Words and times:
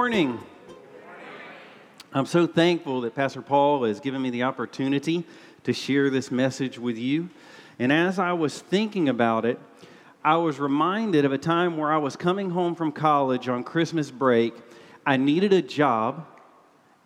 morning. 0.00 0.40
I'm 2.14 2.24
so 2.24 2.46
thankful 2.46 3.02
that 3.02 3.14
Pastor 3.14 3.42
Paul 3.42 3.84
has 3.84 4.00
given 4.00 4.22
me 4.22 4.30
the 4.30 4.44
opportunity 4.44 5.26
to 5.64 5.74
share 5.74 6.08
this 6.08 6.30
message 6.30 6.78
with 6.78 6.96
you. 6.96 7.28
And 7.78 7.92
as 7.92 8.18
I 8.18 8.32
was 8.32 8.60
thinking 8.60 9.10
about 9.10 9.44
it, 9.44 9.58
I 10.24 10.36
was 10.36 10.58
reminded 10.58 11.26
of 11.26 11.34
a 11.34 11.38
time 11.38 11.76
where 11.76 11.92
I 11.92 11.98
was 11.98 12.16
coming 12.16 12.48
home 12.48 12.74
from 12.74 12.92
college 12.92 13.46
on 13.46 13.62
Christmas 13.62 14.10
break. 14.10 14.54
I 15.04 15.18
needed 15.18 15.52
a 15.52 15.60
job 15.60 16.26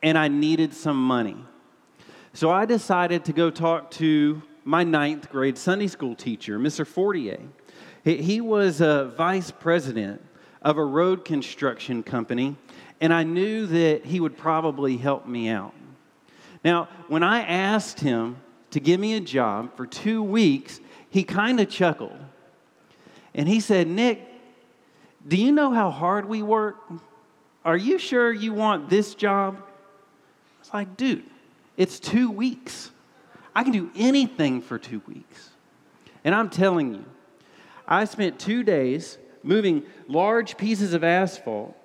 and 0.01 0.17
I 0.17 0.29
needed 0.29 0.73
some 0.73 1.05
money. 1.05 1.45
So 2.33 2.53
I 2.53 2.65
decided 2.65 3.25
to 3.25 3.33
go 3.33 3.51
talk 3.51 3.91
to 3.93 4.41
my 4.63 4.85
ninth 4.85 5.33
grade 5.33 5.59
Sunday 5.59 5.89
school 5.89 6.15
teacher, 6.15 6.61
Mr. 6.61 6.87
Fortier. 6.87 7.41
He 8.05 8.41
was 8.41 8.81
a 8.81 9.13
vice 9.17 9.51
president 9.51 10.23
of 10.63 10.79
a 10.79 10.85
road 10.85 11.25
construction 11.25 12.05
company, 12.05 12.57
and 13.05 13.13
I 13.13 13.23
knew 13.23 13.67
that 13.67 14.07
he 14.07 14.19
would 14.19 14.35
probably 14.35 14.97
help 14.97 15.27
me 15.27 15.51
out. 15.51 15.75
Now, 16.65 16.89
when 17.09 17.23
I 17.23 17.43
asked 17.43 18.01
him 18.01 18.39
to 18.71 18.81
give 18.81 18.99
me 18.99 19.13
a 19.13 19.21
job 19.21 19.77
for 19.77 19.87
two 19.87 20.23
weeks, 20.23 20.81
he 21.11 21.23
kind 21.23 21.61
of 21.61 21.69
chuckled. 21.69 22.17
And 23.35 23.47
he 23.47 23.61
said, 23.61 23.89
Nick, 23.89 24.27
do 25.29 25.37
you 25.37 25.53
know 25.53 25.71
how 25.71 25.91
hard 25.91 26.25
we 26.25 26.41
work? 26.41 26.77
Are 27.63 27.77
you 27.77 27.99
sure 27.99 28.33
you 28.33 28.55
want 28.55 28.89
this 28.89 29.15
job? 29.15 29.59
I 29.59 30.61
was 30.61 30.73
like, 30.73 30.97
dude, 30.97 31.25
it's 31.77 32.01
two 32.01 32.31
weeks. 32.31 32.91
I 33.55 33.65
can 33.65 33.73
do 33.73 33.91
anything 33.95 34.63
for 34.63 34.79
two 34.79 35.03
weeks. 35.07 35.51
And 36.25 36.35
I'm 36.35 36.49
telling 36.49 36.95
you, 36.95 37.05
I 37.87 38.07
spent 38.07 38.39
two 38.39 38.63
days 38.63 39.19
moving 39.43 39.83
large 40.09 40.57
pieces 40.57 40.95
of 40.95 41.05
asphalt 41.05 41.77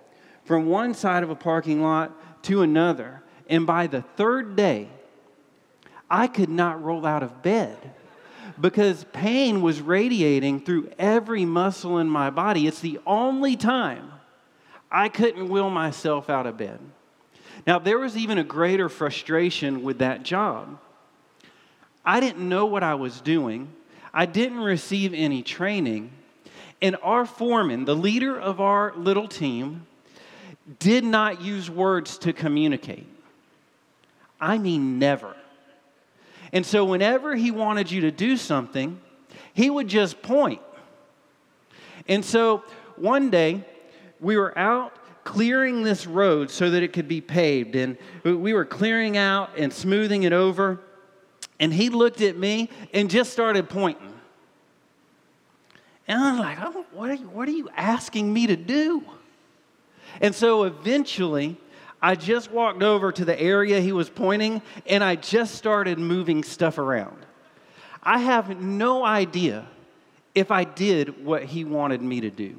from 0.50 0.66
one 0.66 0.95
side 0.95 1.22
of 1.22 1.30
a 1.30 1.36
parking 1.36 1.80
lot 1.80 2.11
to 2.42 2.64
another. 2.64 3.22
And 3.47 3.67
by 3.67 3.86
the 3.86 4.02
third 4.02 4.55
day, 4.55 4.89
I 6.09 6.25
could 6.25 6.50
not 6.50 6.83
roll 6.83 7.05
out 7.05 7.22
of 7.22 7.44
bed 7.44 7.78
because 8.59 9.05
pain 9.14 9.61
was 9.61 9.80
radiating 9.80 10.61
through 10.61 10.89
every 10.97 11.45
muscle 11.45 12.00
in 12.00 12.09
my 12.09 12.31
body. 12.31 12.66
It's 12.66 12.80
the 12.80 13.00
only 13.05 13.55
time 13.58 14.11
I 14.89 15.08
couldn't 15.08 15.50
will 15.50 15.70
myself 15.70 16.31
out 16.31 16.47
of 16.47 16.58
bed. 16.58 16.80
Now, 17.67 17.77
there 17.77 18.00
was 18.00 18.17
even 18.17 18.39
a 18.39 18.44
greater 18.44 18.89
frustration 18.89 19.83
with 19.83 20.00
that 20.00 20.23
job. 20.23 20.80
I 22.03 22.20
didn't 22.20 22.50
know 22.50 22.66
what 22.66 22.81
I 22.81 22.95
was 22.95 23.22
doing, 23.22 23.72
I 24.11 24.25
didn't 24.25 24.61
receive 24.61 25.14
any 25.14 25.44
training. 25.44 26.09
And 26.81 26.97
our 27.03 27.27
foreman, 27.27 27.86
the 27.86 27.95
leader 27.95 28.39
of 28.39 28.59
our 28.59 28.95
little 28.95 29.27
team, 29.27 29.86
did 30.77 31.03
not 31.03 31.41
use 31.41 31.69
words 31.69 32.17
to 32.19 32.33
communicate. 32.33 33.07
I 34.39 34.57
mean, 34.57 34.99
never. 34.99 35.35
And 36.53 36.65
so, 36.65 36.85
whenever 36.85 37.35
he 37.35 37.51
wanted 37.51 37.91
you 37.91 38.01
to 38.01 38.11
do 38.11 38.37
something, 38.37 38.99
he 39.53 39.69
would 39.69 39.87
just 39.87 40.21
point. 40.21 40.61
And 42.07 42.23
so, 42.23 42.63
one 42.95 43.29
day, 43.29 43.63
we 44.19 44.37
were 44.37 44.57
out 44.57 44.93
clearing 45.23 45.83
this 45.83 46.07
road 46.07 46.49
so 46.49 46.71
that 46.71 46.81
it 46.81 46.93
could 46.93 47.07
be 47.07 47.21
paved. 47.21 47.75
And 47.75 47.97
we 48.23 48.53
were 48.53 48.65
clearing 48.65 49.17
out 49.17 49.51
and 49.57 49.71
smoothing 49.71 50.23
it 50.23 50.33
over. 50.33 50.79
And 51.59 51.73
he 51.73 51.89
looked 51.89 52.21
at 52.21 52.37
me 52.37 52.69
and 52.93 53.09
just 53.09 53.31
started 53.31 53.69
pointing. 53.69 54.13
And 56.07 56.19
I'm 56.19 56.39
like, 56.39 56.57
oh, 56.61 56.85
what, 56.91 57.11
are 57.11 57.15
you, 57.15 57.29
what 57.29 57.47
are 57.47 57.51
you 57.51 57.69
asking 57.75 58.33
me 58.33 58.47
to 58.47 58.55
do? 58.55 59.03
And 60.21 60.33
so 60.33 60.63
eventually, 60.63 61.57
I 62.02 62.15
just 62.15 62.52
walked 62.52 62.81
over 62.81 63.11
to 63.11 63.25
the 63.25 63.39
area 63.39 63.80
he 63.81 63.92
was 63.92 64.09
pointing 64.09 64.61
and 64.86 65.03
I 65.03 65.15
just 65.15 65.55
started 65.55 65.99
moving 65.99 66.43
stuff 66.43 66.77
around. 66.77 67.25
I 68.02 68.20
have 68.20 68.61
no 68.61 69.03
idea 69.03 69.67
if 70.33 70.52
I 70.52 70.64
did 70.64 71.25
what 71.25 71.43
he 71.43 71.65
wanted 71.65 72.02
me 72.02 72.21
to 72.21 72.30
do. 72.30 72.55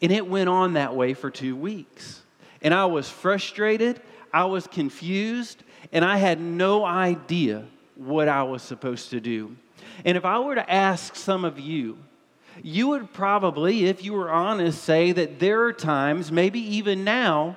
And 0.00 0.10
it 0.10 0.26
went 0.26 0.48
on 0.48 0.72
that 0.74 0.96
way 0.96 1.14
for 1.14 1.30
two 1.30 1.54
weeks. 1.54 2.22
And 2.62 2.72
I 2.72 2.86
was 2.86 3.08
frustrated, 3.08 4.00
I 4.32 4.46
was 4.46 4.66
confused, 4.66 5.62
and 5.92 6.04
I 6.04 6.16
had 6.16 6.40
no 6.40 6.84
idea 6.84 7.66
what 7.96 8.28
I 8.28 8.44
was 8.44 8.62
supposed 8.62 9.10
to 9.10 9.20
do. 9.20 9.56
And 10.04 10.16
if 10.16 10.24
I 10.24 10.38
were 10.38 10.54
to 10.54 10.72
ask 10.72 11.14
some 11.14 11.44
of 11.44 11.60
you, 11.60 11.98
you 12.62 12.88
would 12.88 13.12
probably, 13.12 13.86
if 13.86 14.04
you 14.04 14.12
were 14.12 14.30
honest, 14.30 14.82
say 14.82 15.12
that 15.12 15.38
there 15.38 15.62
are 15.62 15.72
times, 15.72 16.30
maybe 16.30 16.60
even 16.76 17.04
now, 17.04 17.56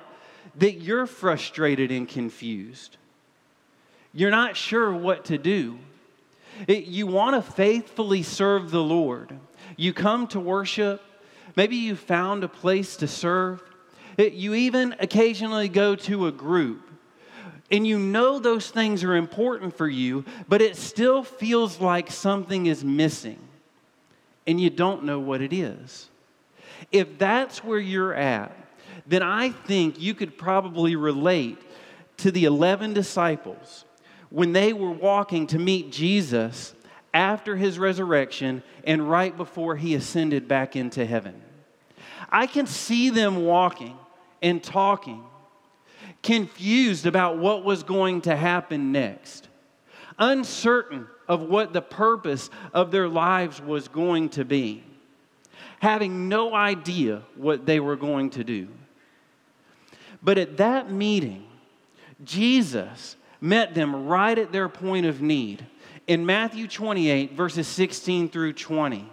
that 0.56 0.80
you're 0.80 1.06
frustrated 1.06 1.90
and 1.90 2.08
confused. 2.08 2.96
You're 4.12 4.30
not 4.30 4.56
sure 4.56 4.92
what 4.92 5.26
to 5.26 5.38
do. 5.38 5.78
It, 6.66 6.84
you 6.84 7.06
want 7.06 7.36
to 7.36 7.52
faithfully 7.52 8.22
serve 8.22 8.70
the 8.70 8.82
Lord. 8.82 9.38
You 9.76 9.92
come 9.92 10.26
to 10.28 10.40
worship. 10.40 11.02
Maybe 11.54 11.76
you 11.76 11.96
found 11.96 12.42
a 12.42 12.48
place 12.48 12.96
to 12.98 13.08
serve. 13.08 13.62
It, 14.16 14.32
you 14.32 14.54
even 14.54 14.94
occasionally 14.98 15.68
go 15.68 15.94
to 15.96 16.26
a 16.26 16.32
group 16.32 16.82
and 17.70 17.86
you 17.86 17.98
know 17.98 18.38
those 18.38 18.70
things 18.70 19.02
are 19.02 19.16
important 19.16 19.76
for 19.76 19.88
you, 19.88 20.24
but 20.48 20.62
it 20.62 20.76
still 20.76 21.24
feels 21.24 21.80
like 21.80 22.10
something 22.10 22.66
is 22.66 22.84
missing 22.84 23.38
and 24.46 24.60
you 24.60 24.70
don't 24.70 25.04
know 25.04 25.18
what 25.18 25.40
it 25.40 25.52
is. 25.52 26.08
If 26.92 27.18
that's 27.18 27.64
where 27.64 27.78
you're 27.78 28.14
at, 28.14 28.56
then 29.06 29.22
I 29.22 29.50
think 29.50 30.00
you 30.00 30.14
could 30.14 30.36
probably 30.38 30.96
relate 30.96 31.58
to 32.18 32.30
the 32.30 32.44
11 32.44 32.92
disciples 32.92 33.84
when 34.30 34.52
they 34.52 34.72
were 34.72 34.90
walking 34.90 35.46
to 35.48 35.58
meet 35.58 35.92
Jesus 35.92 36.74
after 37.14 37.56
his 37.56 37.78
resurrection 37.78 38.62
and 38.84 39.08
right 39.08 39.36
before 39.36 39.76
he 39.76 39.94
ascended 39.94 40.48
back 40.48 40.76
into 40.76 41.04
heaven. 41.06 41.40
I 42.30 42.46
can 42.46 42.66
see 42.66 43.10
them 43.10 43.44
walking 43.44 43.96
and 44.42 44.62
talking 44.62 45.24
confused 46.22 47.06
about 47.06 47.38
what 47.38 47.64
was 47.64 47.82
going 47.82 48.22
to 48.22 48.36
happen 48.36 48.92
next, 48.92 49.48
uncertain 50.18 51.06
of 51.28 51.42
what 51.42 51.72
the 51.72 51.82
purpose 51.82 52.50
of 52.72 52.90
their 52.90 53.08
lives 53.08 53.60
was 53.60 53.88
going 53.88 54.28
to 54.30 54.44
be, 54.44 54.82
having 55.80 56.28
no 56.28 56.54
idea 56.54 57.22
what 57.36 57.66
they 57.66 57.80
were 57.80 57.96
going 57.96 58.30
to 58.30 58.44
do. 58.44 58.68
But 60.22 60.38
at 60.38 60.56
that 60.56 60.90
meeting, 60.90 61.46
Jesus 62.24 63.16
met 63.40 63.74
them 63.74 64.06
right 64.06 64.38
at 64.38 64.52
their 64.52 64.68
point 64.68 65.06
of 65.06 65.20
need 65.20 65.66
in 66.06 66.24
Matthew 66.24 66.68
28, 66.68 67.32
verses 67.32 67.66
16 67.66 68.28
through 68.28 68.54
20. 68.54 69.10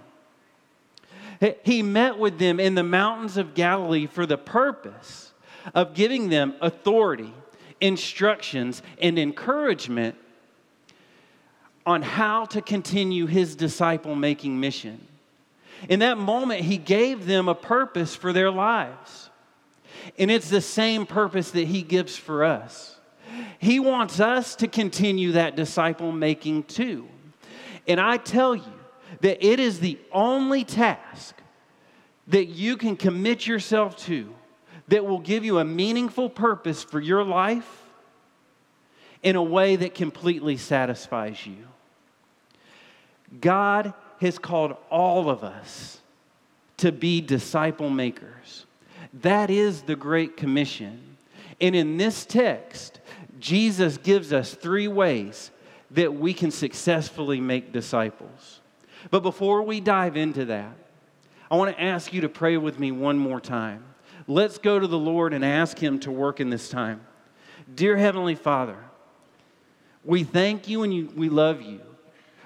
He 1.63 1.81
met 1.81 2.17
with 2.17 2.39
them 2.39 2.59
in 2.59 2.75
the 2.75 2.83
mountains 2.83 3.35
of 3.35 3.53
Galilee 3.53 4.05
for 4.05 4.25
the 4.25 4.37
purpose 4.37 5.33
of 5.73 5.93
giving 5.93 6.29
them 6.29 6.53
authority, 6.61 7.33
instructions, 7.81 8.81
and 9.01 9.19
encouragement 9.19 10.15
on 11.85 12.01
how 12.01 12.45
to 12.45 12.61
continue 12.61 13.25
his 13.25 13.55
disciple 13.55 14.15
making 14.15 14.59
mission. 14.59 15.07
In 15.89 15.99
that 15.99 16.17
moment, 16.17 16.61
he 16.61 16.77
gave 16.77 17.25
them 17.25 17.47
a 17.47 17.55
purpose 17.55 18.15
for 18.15 18.31
their 18.31 18.49
lives. 18.49 19.29
And 20.17 20.31
it's 20.31 20.49
the 20.49 20.61
same 20.61 21.05
purpose 21.05 21.51
that 21.51 21.67
he 21.67 21.81
gives 21.81 22.15
for 22.15 22.43
us. 22.43 22.97
He 23.59 23.79
wants 23.79 24.19
us 24.19 24.55
to 24.57 24.67
continue 24.67 25.33
that 25.33 25.55
disciple 25.55 26.11
making 26.11 26.63
too. 26.63 27.07
And 27.87 27.99
I 27.99 28.17
tell 28.17 28.55
you 28.55 28.73
that 29.21 29.45
it 29.45 29.59
is 29.59 29.79
the 29.79 29.97
only 30.11 30.63
task 30.63 31.35
that 32.27 32.45
you 32.45 32.77
can 32.77 32.95
commit 32.95 33.45
yourself 33.45 33.97
to 34.05 34.33
that 34.87 35.05
will 35.05 35.19
give 35.19 35.43
you 35.43 35.59
a 35.59 35.65
meaningful 35.65 36.29
purpose 36.29 36.83
for 36.83 36.99
your 36.99 37.23
life 37.23 37.82
in 39.23 39.35
a 39.35 39.43
way 39.43 39.77
that 39.77 39.95
completely 39.95 40.57
satisfies 40.57 41.47
you. 41.47 41.67
God 43.39 43.93
has 44.19 44.37
called 44.37 44.75
all 44.91 45.29
of 45.29 45.43
us 45.43 45.99
to 46.77 46.91
be 46.91 47.21
disciple 47.21 47.89
makers. 47.89 48.65
That 49.21 49.49
is 49.49 49.83
the 49.83 49.95
Great 49.95 50.37
Commission. 50.37 51.17
And 51.61 51.75
in 51.75 51.97
this 51.97 52.25
text, 52.25 52.99
Jesus 53.39 53.97
gives 53.97 54.33
us 54.33 54.53
three 54.53 54.87
ways 54.87 55.51
that 55.91 56.13
we 56.13 56.33
can 56.33 56.51
successfully 56.51 57.39
make 57.39 57.71
disciples. 57.71 58.59
But 59.11 59.21
before 59.21 59.61
we 59.63 59.79
dive 59.79 60.17
into 60.17 60.45
that, 60.45 60.75
I 61.51 61.55
want 61.55 61.75
to 61.75 61.81
ask 61.81 62.13
you 62.13 62.21
to 62.21 62.29
pray 62.29 62.57
with 62.57 62.79
me 62.79 62.91
one 62.91 63.17
more 63.17 63.39
time. 63.39 63.83
Let's 64.27 64.57
go 64.57 64.79
to 64.79 64.87
the 64.87 64.97
Lord 64.97 65.33
and 65.33 65.43
ask 65.43 65.77
Him 65.77 65.99
to 65.99 66.11
work 66.11 66.39
in 66.39 66.49
this 66.49 66.69
time. 66.69 67.01
Dear 67.73 67.97
Heavenly 67.97 68.35
Father, 68.35 68.77
we 70.03 70.23
thank 70.23 70.67
you 70.67 70.83
and 70.83 70.93
you, 70.93 71.11
we 71.15 71.29
love 71.29 71.61
you 71.61 71.79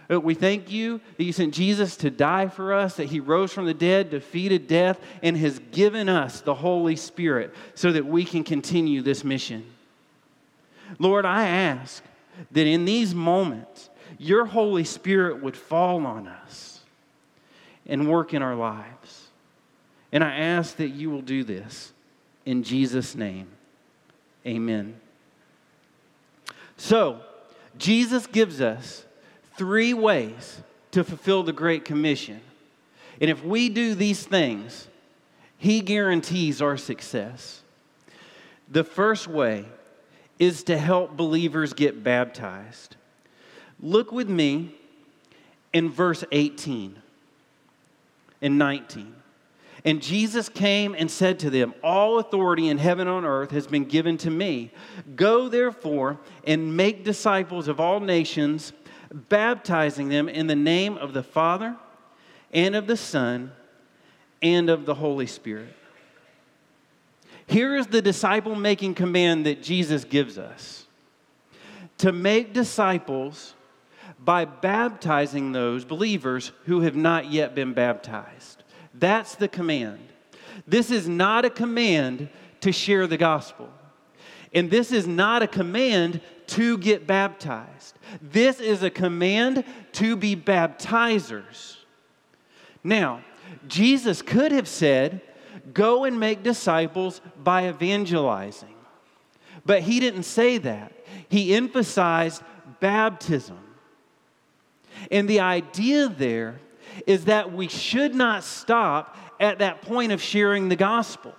We 0.09 0.35
thank 0.35 0.71
you 0.71 1.01
that 1.17 1.23
you 1.23 1.33
sent 1.33 1.53
Jesus 1.53 1.97
to 1.97 2.09
die 2.09 2.47
for 2.47 2.73
us, 2.73 2.95
that 2.95 3.05
he 3.05 3.19
rose 3.19 3.51
from 3.51 3.65
the 3.65 3.73
dead, 3.73 4.09
defeated 4.09 4.67
death, 4.67 4.99
and 5.21 5.35
has 5.35 5.59
given 5.71 6.07
us 6.07 6.39
the 6.39 6.53
Holy 6.53 6.95
Spirit 6.95 7.53
so 7.75 7.91
that 7.91 8.05
we 8.05 8.23
can 8.23 8.43
continue 8.43 9.01
this 9.01 9.25
mission. 9.25 9.65
Lord, 10.97 11.25
I 11.25 11.47
ask 11.47 12.01
that 12.51 12.65
in 12.65 12.85
these 12.85 13.13
moments, 13.13 13.89
your 14.17 14.45
Holy 14.45 14.85
Spirit 14.85 15.43
would 15.43 15.57
fall 15.57 16.05
on 16.05 16.27
us 16.27 16.79
and 17.85 18.09
work 18.09 18.33
in 18.33 18.41
our 18.41 18.55
lives. 18.55 19.27
And 20.13 20.23
I 20.23 20.37
ask 20.37 20.77
that 20.77 20.89
you 20.89 21.09
will 21.09 21.21
do 21.21 21.43
this 21.43 21.91
in 22.45 22.63
Jesus' 22.63 23.13
name. 23.13 23.47
Amen. 24.45 24.95
So, 26.77 27.21
Jesus 27.77 28.27
gives 28.27 28.61
us 28.61 29.05
three 29.57 29.93
ways 29.93 30.61
to 30.91 31.03
fulfill 31.03 31.43
the 31.43 31.53
Great 31.53 31.85
Commission. 31.85 32.41
And 33.19 33.29
if 33.29 33.43
we 33.43 33.69
do 33.69 33.95
these 33.95 34.25
things, 34.25 34.87
He 35.57 35.81
guarantees 35.81 36.61
our 36.61 36.77
success. 36.77 37.61
The 38.69 38.83
first 38.83 39.27
way 39.27 39.65
is 40.39 40.63
to 40.63 40.77
help 40.77 41.17
believers 41.17 41.73
get 41.73 42.03
baptized. 42.03 42.95
Look 43.79 44.11
with 44.11 44.29
me 44.29 44.75
in 45.73 45.89
verse 45.89 46.23
18 46.31 47.01
and 48.41 48.57
19. 48.57 49.15
And 49.87 50.01
Jesus 50.01 50.49
came 50.49 50.95
and 50.97 51.09
said 51.09 51.39
to 51.39 51.49
them, 51.49 51.73
All 51.81 52.19
authority 52.19 52.67
in 52.67 52.77
heaven 52.77 53.07
and 53.07 53.15
on 53.19 53.23
earth 53.23 53.51
has 53.51 53.67
been 53.67 53.85
given 53.85 54.17
to 54.17 54.29
me. 54.29 54.69
Go 55.15 55.47
therefore 55.47 56.19
and 56.45 56.75
make 56.75 57.05
disciples 57.05 57.69
of 57.69 57.79
all 57.79 58.01
nations, 58.01 58.73
baptizing 59.13 60.09
them 60.09 60.27
in 60.27 60.47
the 60.47 60.57
name 60.57 60.97
of 60.97 61.13
the 61.13 61.23
Father 61.23 61.77
and 62.51 62.75
of 62.75 62.85
the 62.85 62.97
Son 62.97 63.53
and 64.41 64.69
of 64.69 64.85
the 64.85 64.95
Holy 64.95 65.25
Spirit. 65.25 65.73
Here 67.45 67.73
is 67.77 67.87
the 67.87 68.01
disciple 68.01 68.55
making 68.55 68.95
command 68.95 69.45
that 69.45 69.63
Jesus 69.63 70.03
gives 70.03 70.37
us 70.37 70.85
to 71.99 72.11
make 72.11 72.51
disciples 72.51 73.53
by 74.19 74.43
baptizing 74.43 75.53
those 75.53 75.85
believers 75.85 76.51
who 76.65 76.81
have 76.81 76.97
not 76.97 77.31
yet 77.31 77.55
been 77.55 77.71
baptized. 77.71 78.56
That's 78.99 79.35
the 79.35 79.47
command. 79.47 79.99
This 80.67 80.91
is 80.91 81.07
not 81.07 81.45
a 81.45 81.49
command 81.49 82.29
to 82.61 82.71
share 82.71 83.07
the 83.07 83.17
gospel. 83.17 83.69
And 84.53 84.71
this 84.71 84.91
is 84.91 85.07
not 85.07 85.43
a 85.43 85.47
command 85.47 86.21
to 86.47 86.77
get 86.77 87.05
baptized. 87.05 87.97
This 88.21 88.59
is 88.59 88.81
a 88.83 88.89
command 88.89 89.63
to 89.93 90.15
be 90.15 90.35
baptizers. 90.35 91.77
Now, 92.83 93.21
Jesus 93.67 94.21
could 94.21 94.51
have 94.51 94.67
said, 94.67 95.21
Go 95.73 96.05
and 96.05 96.17
make 96.19 96.43
disciples 96.43 97.19
by 97.43 97.67
evangelizing. 97.67 98.73
But 99.65 99.81
he 99.81 99.99
didn't 99.99 100.23
say 100.23 100.57
that. 100.59 100.93
He 101.27 101.53
emphasized 101.53 102.41
baptism. 102.79 103.59
And 105.11 105.27
the 105.27 105.41
idea 105.41 106.07
there 106.07 106.59
is 107.05 107.25
that 107.25 107.53
we 107.53 107.67
should 107.67 108.15
not 108.15 108.43
stop 108.43 109.15
at 109.39 109.59
that 109.59 109.81
point 109.81 110.11
of 110.11 110.21
sharing 110.21 110.69
the 110.69 110.75
gospel. 110.75 111.33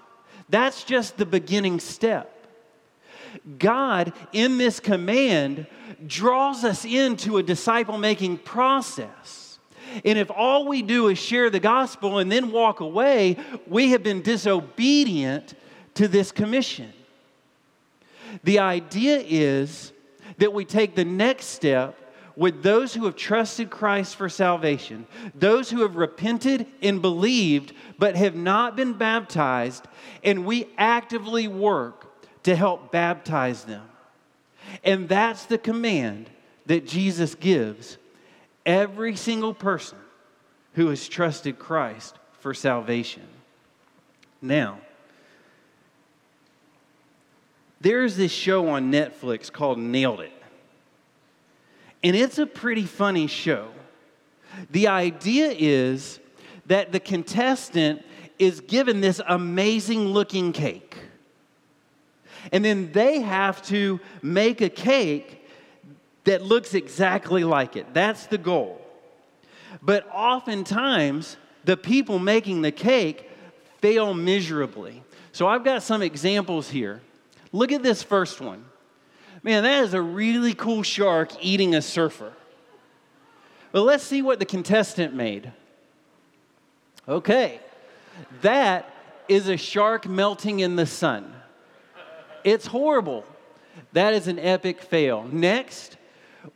That's 0.48 0.84
just 0.84 1.16
the 1.16 1.26
beginning 1.26 1.80
step. 1.80 2.34
God, 3.58 4.12
in 4.32 4.58
this 4.58 4.80
command, 4.80 5.66
draws 6.06 6.64
us 6.64 6.84
into 6.84 7.38
a 7.38 7.42
disciple 7.42 7.98
making 7.98 8.38
process. 8.38 9.58
And 10.04 10.18
if 10.18 10.30
all 10.30 10.66
we 10.66 10.82
do 10.82 11.08
is 11.08 11.18
share 11.18 11.50
the 11.50 11.60
gospel 11.60 12.18
and 12.18 12.30
then 12.30 12.52
walk 12.52 12.80
away, 12.80 13.36
we 13.66 13.90
have 13.90 14.02
been 14.02 14.22
disobedient 14.22 15.54
to 15.94 16.08
this 16.08 16.30
commission. 16.30 16.92
The 18.44 18.58
idea 18.58 19.22
is 19.26 19.92
that 20.38 20.52
we 20.52 20.64
take 20.64 20.94
the 20.94 21.04
next 21.04 21.46
step 21.46 21.98
with 22.38 22.62
those 22.62 22.94
who 22.94 23.04
have 23.04 23.16
trusted 23.16 23.68
Christ 23.68 24.14
for 24.14 24.28
salvation, 24.28 25.08
those 25.34 25.70
who 25.70 25.82
have 25.82 25.96
repented 25.96 26.68
and 26.80 27.02
believed 27.02 27.72
but 27.98 28.14
have 28.14 28.36
not 28.36 28.76
been 28.76 28.92
baptized, 28.92 29.88
and 30.22 30.46
we 30.46 30.68
actively 30.78 31.48
work 31.48 32.24
to 32.44 32.54
help 32.54 32.92
baptize 32.92 33.64
them. 33.64 33.82
And 34.84 35.08
that's 35.08 35.46
the 35.46 35.58
command 35.58 36.30
that 36.66 36.86
Jesus 36.86 37.34
gives 37.34 37.98
every 38.64 39.16
single 39.16 39.52
person 39.52 39.98
who 40.74 40.86
has 40.90 41.08
trusted 41.08 41.58
Christ 41.58 42.16
for 42.38 42.54
salvation. 42.54 43.26
Now, 44.40 44.78
there's 47.80 48.16
this 48.16 48.30
show 48.30 48.68
on 48.68 48.92
Netflix 48.92 49.50
called 49.50 49.80
Nailed 49.80 50.20
It. 50.20 50.37
And 52.02 52.14
it's 52.14 52.38
a 52.38 52.46
pretty 52.46 52.84
funny 52.84 53.26
show. 53.26 53.68
The 54.70 54.88
idea 54.88 55.54
is 55.56 56.20
that 56.66 56.92
the 56.92 57.00
contestant 57.00 58.04
is 58.38 58.60
given 58.60 59.00
this 59.00 59.20
amazing 59.26 60.06
looking 60.08 60.52
cake. 60.52 60.96
And 62.52 62.64
then 62.64 62.92
they 62.92 63.20
have 63.20 63.62
to 63.66 64.00
make 64.22 64.60
a 64.60 64.68
cake 64.68 65.46
that 66.24 66.42
looks 66.42 66.74
exactly 66.74 67.42
like 67.44 67.76
it. 67.76 67.92
That's 67.92 68.26
the 68.26 68.38
goal. 68.38 68.80
But 69.82 70.08
oftentimes, 70.12 71.36
the 71.64 71.76
people 71.76 72.18
making 72.18 72.62
the 72.62 72.72
cake 72.72 73.28
fail 73.80 74.14
miserably. 74.14 75.02
So 75.32 75.46
I've 75.46 75.64
got 75.64 75.82
some 75.82 76.02
examples 76.02 76.70
here. 76.70 77.00
Look 77.52 77.72
at 77.72 77.82
this 77.82 78.02
first 78.02 78.40
one. 78.40 78.64
Man, 79.42 79.62
that 79.62 79.84
is 79.84 79.94
a 79.94 80.02
really 80.02 80.54
cool 80.54 80.82
shark 80.82 81.30
eating 81.40 81.74
a 81.74 81.82
surfer. 81.82 82.32
But 83.72 83.82
let's 83.82 84.04
see 84.04 84.22
what 84.22 84.38
the 84.38 84.44
contestant 84.44 85.14
made. 85.14 85.52
Okay, 87.08 87.60
that 88.42 88.92
is 89.28 89.48
a 89.48 89.56
shark 89.56 90.06
melting 90.06 90.60
in 90.60 90.76
the 90.76 90.86
sun. 90.86 91.34
It's 92.44 92.66
horrible. 92.66 93.24
That 93.92 94.14
is 94.14 94.26
an 94.26 94.38
epic 94.38 94.82
fail. 94.82 95.24
Next, 95.30 95.96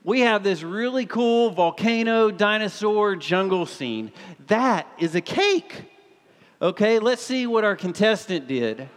we 0.05 0.21
have 0.21 0.43
this 0.43 0.63
really 0.63 1.07
cool 1.07 1.51
volcano 1.51 2.31
dinosaur 2.31 3.17
jungle 3.17 3.67
scene. 3.67 4.13
That 4.49 4.87
is 4.99 5.15
a 5.15 5.21
cake. 5.21 5.85
Okay, 6.61 6.99
let's 6.99 7.23
see 7.23 7.47
what 7.47 7.65
our 7.65 7.77
contestant 7.77 8.47
did. 8.47 8.89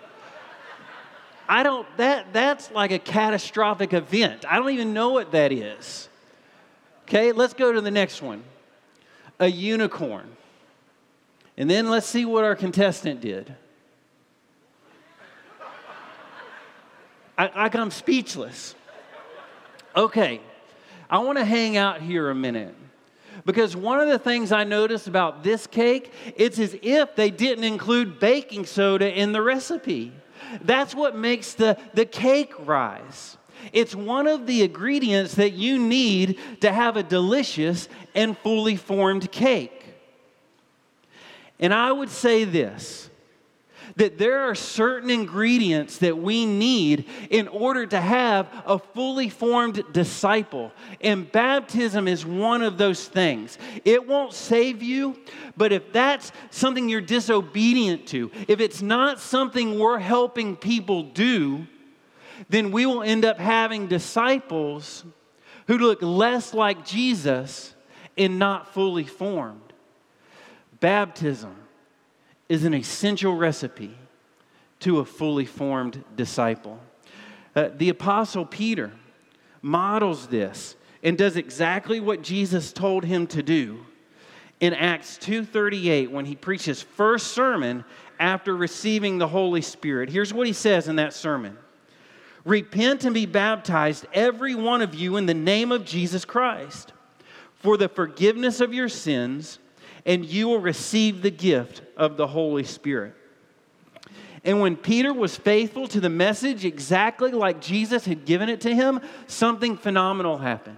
I 1.48 1.64
don't, 1.64 1.88
that, 1.98 2.34
that's 2.34 2.72
like 2.72 2.92
a 2.92 3.00
catastrophic 3.00 3.94
event. 3.94 4.46
I 4.48 4.58
don't 4.58 4.72
even 4.72 4.94
know 4.94 5.10
what 5.10 5.32
that 5.32 5.52
is. 5.52 6.10
Okay, 7.04 7.32
let's 7.32 7.54
go 7.54 7.72
to 7.72 7.82
the 7.82 7.92
next 7.92 8.22
one 8.22 8.44
a 9.40 9.48
unicorn. 9.48 10.36
And 11.58 11.70
then 11.70 11.90
let's 11.90 12.08
see 12.08 12.26
what 12.26 12.44
our 12.44 12.56
contestant 12.56 13.22
did. 13.22 13.54
I, 17.38 17.48
I, 17.48 17.70
I'm 17.74 17.92
speechless. 17.92 18.76
Okay, 19.96 20.42
I 21.10 21.20
want 21.20 21.38
to 21.38 21.46
hang 21.46 21.78
out 21.78 22.02
here 22.02 22.30
a 22.30 22.36
minute. 22.36 22.76
Because 23.46 23.76
one 23.76 24.00
of 24.00 24.08
the 24.08 24.18
things 24.18 24.52
I 24.52 24.64
noticed 24.64 25.08
about 25.08 25.44
this 25.44 25.68
cake, 25.68 26.12
it's 26.36 26.58
as 26.58 26.76
if 26.82 27.16
they 27.16 27.30
didn't 27.30 27.66
include 27.66 28.20
baking 28.20 28.66
soda 28.66 29.12
in 29.12 29.34
the 29.34 29.42
recipe. 29.42 30.14
That's 30.62 30.96
what 30.96 31.16
makes 31.16 31.54
the, 31.54 31.78
the 31.94 32.06
cake 32.06 32.54
rise. 32.60 33.38
It's 33.74 33.96
one 33.96 34.28
of 34.28 34.48
the 34.48 34.64
ingredients 34.64 35.36
that 35.36 35.54
you 35.54 35.80
need 35.80 36.40
to 36.62 36.72
have 36.72 36.98
a 36.98 37.04
delicious 37.04 37.88
and 38.14 38.38
fully 38.38 38.76
formed 38.76 39.32
cake. 39.32 39.86
And 41.60 41.74
I 41.74 41.92
would 41.92 42.10
say 42.10 42.44
this 42.44 43.10
that 43.96 44.18
there 44.18 44.42
are 44.42 44.56
certain 44.56 45.10
ingredients 45.10 46.00
that 46.00 46.18
we 46.18 46.46
need 46.46 47.06
in 47.30 47.48
order 47.48 47.86
to 47.86 48.00
have 48.00 48.50
a 48.66 48.78
fully 48.78 49.30
formed 49.30 49.82
disciple. 49.94 50.72
And 51.00 51.32
baptism 51.32 52.08
is 52.08 52.26
one 52.26 52.62
of 52.62 52.78
those 52.78 53.08
things. 53.08 53.58
It 53.86 54.06
won't 54.06 54.34
save 54.34 54.84
you, 54.84 55.18
but 55.56 55.72
if 55.72 55.94
that's 55.94 56.32
something 56.50 56.90
you're 56.90 57.02
disobedient 57.02 58.08
to, 58.08 58.32
if 58.48 58.60
it's 58.60 58.82
not 58.82 59.20
something 59.20 59.80
we're 59.80 60.00
helping 60.00 60.58
people 60.58 61.04
do, 61.04 61.66
then 62.50 62.72
we 62.72 62.86
will 62.86 63.02
end 63.02 63.24
up 63.24 63.40
having 63.40 63.88
disciples 63.88 65.06
who 65.68 65.78
look 65.78 66.02
less 66.02 66.54
like 66.54 66.86
Jesus 66.86 67.74
and 68.18 68.38
not 68.38 68.74
fully 68.74 69.06
formed. 69.06 69.62
Baptism 70.82 71.56
is 72.50 72.64
an 72.64 72.74
essential 72.74 73.36
recipe 73.36 73.98
to 74.80 75.00
a 75.00 75.06
fully 75.06 75.46
formed 75.46 76.04
disciple. 76.16 76.80
Uh, 77.56 77.70
the 77.76 77.90
Apostle 77.90 78.46
Peter 78.46 78.92
models 79.62 80.28
this 80.28 80.76
and 81.02 81.18
does 81.18 81.38
exactly 81.38 82.00
what 82.00 82.22
Jesus 82.22 82.74
told 82.74 83.06
him 83.06 83.28
to 83.28 83.42
do 83.42 83.86
in 84.60 84.74
Acts 84.74 85.18
2:38 85.18 86.12
when 86.12 86.26
he 86.26 86.36
preached 86.36 86.66
his 86.66 86.82
first 86.82 87.28
sermon 87.28 87.84
after 88.20 88.56
receiving 88.56 89.18
the 89.18 89.28
Holy 89.28 89.62
Spirit. 89.62 90.10
Here's 90.10 90.34
what 90.34 90.48
he 90.48 90.54
says 90.54 90.88
in 90.88 90.96
that 90.98 91.14
sermon. 91.14 91.58
Repent 92.46 93.04
and 93.04 93.14
be 93.14 93.26
baptized 93.26 94.06
every 94.14 94.56
one 94.56 94.82
of 94.82 94.94
you 94.94 95.18
in 95.18 95.26
the 95.26 95.34
name 95.34 95.72
of 95.72 95.84
Jesus 95.84 96.26
Christ 96.26 96.94
for 97.56 97.76
the 97.76 97.90
forgiveness 97.90 98.62
of 98.62 98.74
your 98.74 98.88
sins 98.88 99.60
and 100.06 100.26
you 100.26 100.48
will 100.48 100.60
receive 100.60 101.22
the 101.22 101.32
gift 101.32 101.82
of 101.98 102.18
the 102.18 102.28
Holy 102.28 102.64
Spirit. 102.64 103.16
And 104.44 104.60
when 104.60 104.76
Peter 104.76 105.12
was 105.12 105.36
faithful 105.36 105.88
to 105.88 106.00
the 106.00 106.10
message 106.10 106.66
exactly 106.66 107.32
like 107.32 107.62
Jesus 107.62 108.06
had 108.06 108.26
given 108.26 108.48
it 108.48 108.62
to 108.62 108.76
him, 108.76 109.02
something 109.26 109.76
phenomenal 109.76 110.38
happened. 110.38 110.78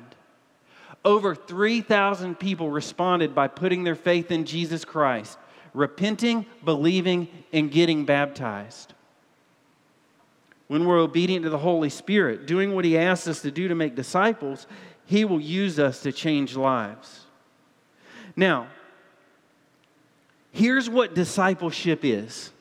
Over 1.04 1.36
3,000 1.36 2.40
people 2.40 2.70
responded 2.70 3.36
by 3.36 3.50
putting 3.50 3.84
their 3.84 3.96
faith 3.96 4.32
in 4.32 4.46
Jesus 4.46 4.86
Christ, 4.86 5.38
repenting, 5.74 6.46
believing, 6.64 7.28
and 7.52 7.70
getting 7.70 8.06
baptized. 8.06 8.94
When 10.68 10.86
we're 10.86 11.00
obedient 11.00 11.44
to 11.44 11.50
the 11.50 11.58
Holy 11.58 11.90
Spirit, 11.90 12.46
doing 12.46 12.74
what 12.74 12.86
He 12.86 12.98
asks 12.98 13.28
us 13.28 13.42
to 13.42 13.52
do 13.52 13.68
to 13.68 13.76
make 13.76 13.96
disciples, 13.96 14.66
He 15.06 15.26
will 15.26 15.42
use 15.42 15.78
us 15.78 16.02
to 16.04 16.14
change 16.14 16.56
lives. 16.56 17.26
Now, 18.36 18.68
here's 20.58 20.90
what 20.90 21.14
discipleship 21.14 22.04
is 22.04 22.52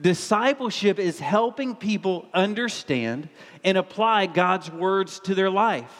Discipleship 0.00 0.98
is 0.98 1.20
helping 1.20 1.74
people 1.74 2.26
understand 2.34 3.28
and 3.64 3.78
apply 3.78 4.26
God's 4.26 4.70
words 4.70 5.20
to 5.20 5.34
their 5.34 5.50
life. 5.50 5.92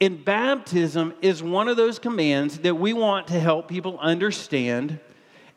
And 0.00 0.24
baptism 0.24 1.14
is 1.22 1.42
one 1.42 1.68
of 1.68 1.76
those 1.76 1.98
commands 1.98 2.58
that 2.60 2.74
we 2.74 2.92
want 2.92 3.28
to 3.28 3.38
help 3.38 3.68
people 3.68 3.98
understand 3.98 4.98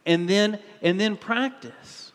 and 0.06 0.30
then, 0.30 0.60
and 0.82 1.00
then 1.00 1.18
practice. 1.18 2.12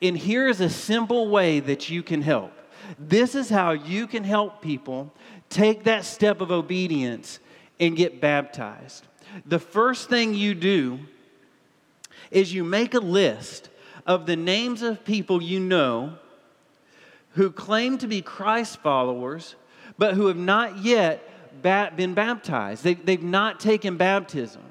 And 0.00 0.16
here 0.16 0.48
is 0.48 0.60
a 0.60 0.70
simple 0.70 1.28
way 1.28 1.60
that 1.60 1.90
you 1.90 2.02
can 2.02 2.22
help. 2.22 2.52
This 2.98 3.34
is 3.34 3.50
how 3.50 3.72
you 3.72 4.06
can 4.06 4.24
help 4.24 4.62
people 4.62 5.12
take 5.48 5.84
that 5.84 6.04
step 6.04 6.40
of 6.40 6.50
obedience 6.50 7.40
and 7.78 7.96
get 7.96 8.20
baptized. 8.20 9.06
The 9.46 9.58
first 9.58 10.08
thing 10.08 10.34
you 10.34 10.54
do 10.54 11.00
is 12.30 12.52
you 12.52 12.64
make 12.64 12.94
a 12.94 13.00
list 13.00 13.68
of 14.06 14.26
the 14.26 14.36
names 14.36 14.82
of 14.82 15.04
people 15.04 15.42
you 15.42 15.60
know 15.60 16.14
who 17.34 17.50
claim 17.50 17.98
to 17.98 18.06
be 18.06 18.22
Christ 18.22 18.78
followers, 18.78 19.54
but 19.98 20.14
who 20.14 20.26
have 20.26 20.36
not 20.36 20.78
yet 20.78 21.26
been 21.62 22.14
baptized. 22.14 22.82
They, 22.82 22.94
they've 22.94 23.22
not 23.22 23.60
taken 23.60 23.96
baptism. 23.96 24.62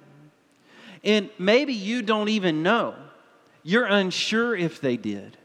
And 1.03 1.29
maybe 1.37 1.73
you 1.73 2.01
don't 2.01 2.29
even 2.29 2.63
know. 2.63 2.95
You're 3.63 3.85
unsure 3.85 4.55
if 4.55 4.81
they 4.81 4.97
did. 4.97 5.37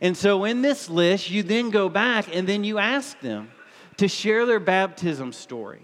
And 0.00 0.16
so 0.16 0.44
in 0.44 0.62
this 0.62 0.88
list, 0.88 1.30
you 1.30 1.42
then 1.42 1.70
go 1.70 1.88
back 1.88 2.34
and 2.34 2.48
then 2.48 2.64
you 2.64 2.78
ask 2.78 3.18
them 3.20 3.50
to 3.96 4.08
share 4.08 4.46
their 4.46 4.60
baptism 4.60 5.32
story. 5.32 5.82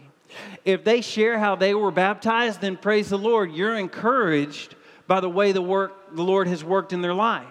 If 0.65 0.85
they 0.85 1.01
share 1.01 1.39
how 1.39 1.57
they 1.57 1.75
were 1.75 1.91
baptized, 1.91 2.61
then 2.61 2.77
praise 2.77 3.09
the 3.11 3.19
Lord, 3.19 3.53
you're 3.53 3.77
encouraged 3.77 4.75
by 5.07 5.21
the 5.21 5.29
way 5.29 5.53
the 5.53 5.63
work 5.63 6.15
the 6.15 6.23
Lord 6.23 6.47
has 6.49 6.65
worked 6.65 6.93
in 6.93 7.03
their 7.03 7.15
life. 7.15 7.47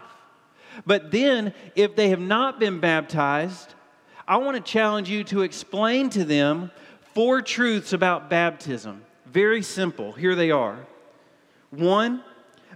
But 0.86 1.12
then, 1.12 1.54
if 1.76 1.96
they 1.96 2.10
have 2.10 2.20
not 2.20 2.60
been 2.60 2.80
baptized, 2.80 3.74
I 4.28 4.38
want 4.38 4.56
to 4.56 4.64
challenge 4.64 5.10
you 5.10 5.24
to 5.26 5.42
explain 5.42 6.10
to 6.12 6.24
them 6.24 6.72
four 7.14 7.42
truths 7.42 7.94
about 7.94 8.30
baptism. 8.30 9.04
Very 9.26 9.62
simple. 9.62 10.14
Here 10.14 10.36
they 10.36 10.52
are. 10.52 10.80
One, 11.72 12.24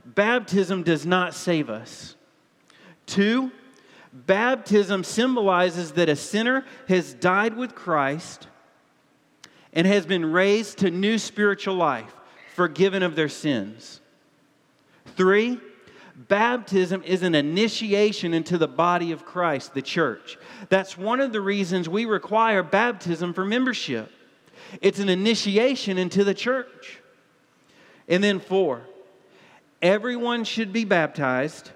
baptism 0.04 0.84
does 0.84 1.06
not 1.06 1.34
save 1.34 1.70
us. 1.70 2.16
Two, 3.06 3.52
baptism 4.12 5.04
symbolizes 5.04 5.94
that 5.94 6.10
a 6.10 6.16
sinner 6.16 6.66
has 6.88 7.14
died 7.14 7.56
with 7.56 7.76
Christ 7.76 8.48
and 9.76 9.86
has 9.86 10.06
been 10.06 10.32
raised 10.32 10.80
to 10.80 10.90
new 10.90 11.18
spiritual 11.18 11.76
life, 11.76 12.16
forgiven 12.56 13.04
of 13.04 13.16
their 13.16 13.30
sins. 13.30 14.00
Three, 15.18 15.60
baptism 16.16 17.04
is 17.04 17.22
an 17.22 17.36
initiation 17.36 18.34
into 18.34 18.58
the 18.58 18.70
body 18.70 19.12
of 19.12 19.26
Christ, 19.26 19.74
the 19.74 19.82
church. 19.82 20.38
That's 20.70 20.98
one 20.98 21.20
of 21.20 21.34
the 21.34 21.42
reasons 21.42 21.90
we 21.90 22.06
require 22.06 22.64
baptism 22.64 23.34
for 23.34 23.44
membership. 23.44 24.12
It's 24.82 25.00
an 25.00 25.10
initiation 25.10 25.98
into 25.98 26.24
the 26.24 26.34
church. 26.34 27.00
And 28.08 28.24
then, 28.24 28.40
four, 28.40 28.84
everyone 29.82 30.46
should 30.46 30.72
be 30.72 30.86
baptized 30.86 31.72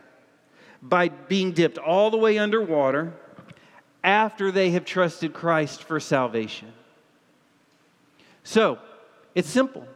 by 0.82 1.10
being 1.10 1.51
dipped 1.51 1.77
all 1.77 2.10
the 2.10 2.18
way 2.18 2.38
underwater 2.38 3.13
after 4.03 4.51
they 4.51 4.72
have 4.72 4.86
trusted 4.86 5.34
Christ 5.34 5.84
for 5.84 6.00
salvation. 6.00 6.72
So, 8.43 8.79
it's 9.36 9.50
simple 9.50 9.88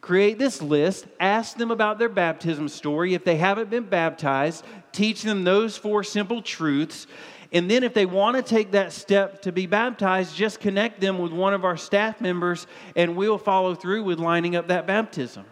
create 0.00 0.36
this 0.36 0.60
list, 0.60 1.06
ask 1.20 1.56
them 1.56 1.70
about 1.70 1.96
their 1.98 2.08
baptism 2.08 2.68
story. 2.68 3.14
If 3.14 3.24
they 3.24 3.36
haven't 3.36 3.70
been 3.70 3.84
baptized, 3.84 4.64
teach 4.90 5.22
them 5.22 5.44
those 5.44 5.76
four 5.76 6.02
simple 6.02 6.42
truths. 6.42 7.06
And 7.52 7.70
then, 7.70 7.84
if 7.84 7.94
they 7.94 8.06
want 8.06 8.36
to 8.36 8.42
take 8.42 8.72
that 8.72 8.92
step 8.92 9.42
to 9.42 9.52
be 9.52 9.66
baptized, 9.66 10.34
just 10.34 10.58
connect 10.58 11.00
them 11.00 11.18
with 11.18 11.32
one 11.32 11.54
of 11.54 11.64
our 11.64 11.76
staff 11.76 12.20
members 12.20 12.66
and 12.96 13.14
we'll 13.14 13.38
follow 13.38 13.74
through 13.74 14.02
with 14.04 14.18
lining 14.18 14.56
up 14.56 14.68
that 14.68 14.86
baptism. 14.86 15.44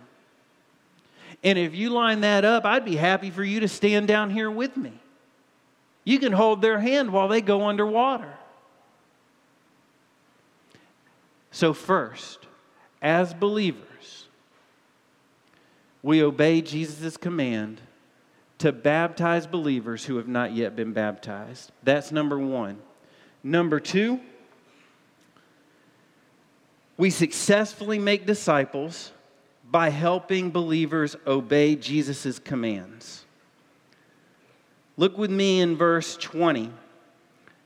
And 1.43 1.59
if 1.59 1.75
you 1.75 1.91
line 1.91 2.21
that 2.23 2.45
up, 2.45 2.65
I'd 2.65 2.85
be 2.85 2.97
happy 2.97 3.31
for 3.31 3.45
you 3.45 3.61
to 3.61 3.69
stand 3.69 4.09
down 4.09 4.31
here 4.31 4.51
with 4.51 4.77
me. 4.77 4.93
You 6.05 6.19
can 6.19 6.33
hold 6.33 6.61
their 6.61 6.81
hand 6.81 7.13
while 7.13 7.29
they 7.29 7.41
go 7.41 7.67
underwater. 7.67 8.35
So, 11.51 11.73
first, 11.73 12.47
as 13.03 13.35
believers, 13.35 14.29
we 16.03 16.23
obey 16.23 16.63
Jesus' 16.63 17.17
command 17.17 17.81
to 18.59 18.73
baptize 18.73 19.47
believers 19.47 20.05
who 20.05 20.17
have 20.17 20.29
not 20.29 20.55
yet 20.55 20.77
been 20.77 20.93
baptized. 20.93 21.73
That's 21.83 22.13
number 22.13 22.39
one. 22.39 22.79
Number 23.43 23.81
two, 23.81 24.21
we 26.97 27.11
successfully 27.11 27.99
make 27.99 28.27
disciples 28.27 29.13
by 29.71 29.89
helping 29.89 30.51
believers 30.51 31.17
obey 31.27 31.75
Jesus' 31.75 32.39
commands. 32.39 33.25
Look 34.97 35.17
with 35.17 35.31
me 35.31 35.61
in 35.61 35.77
verse 35.77 36.17
20. 36.17 36.71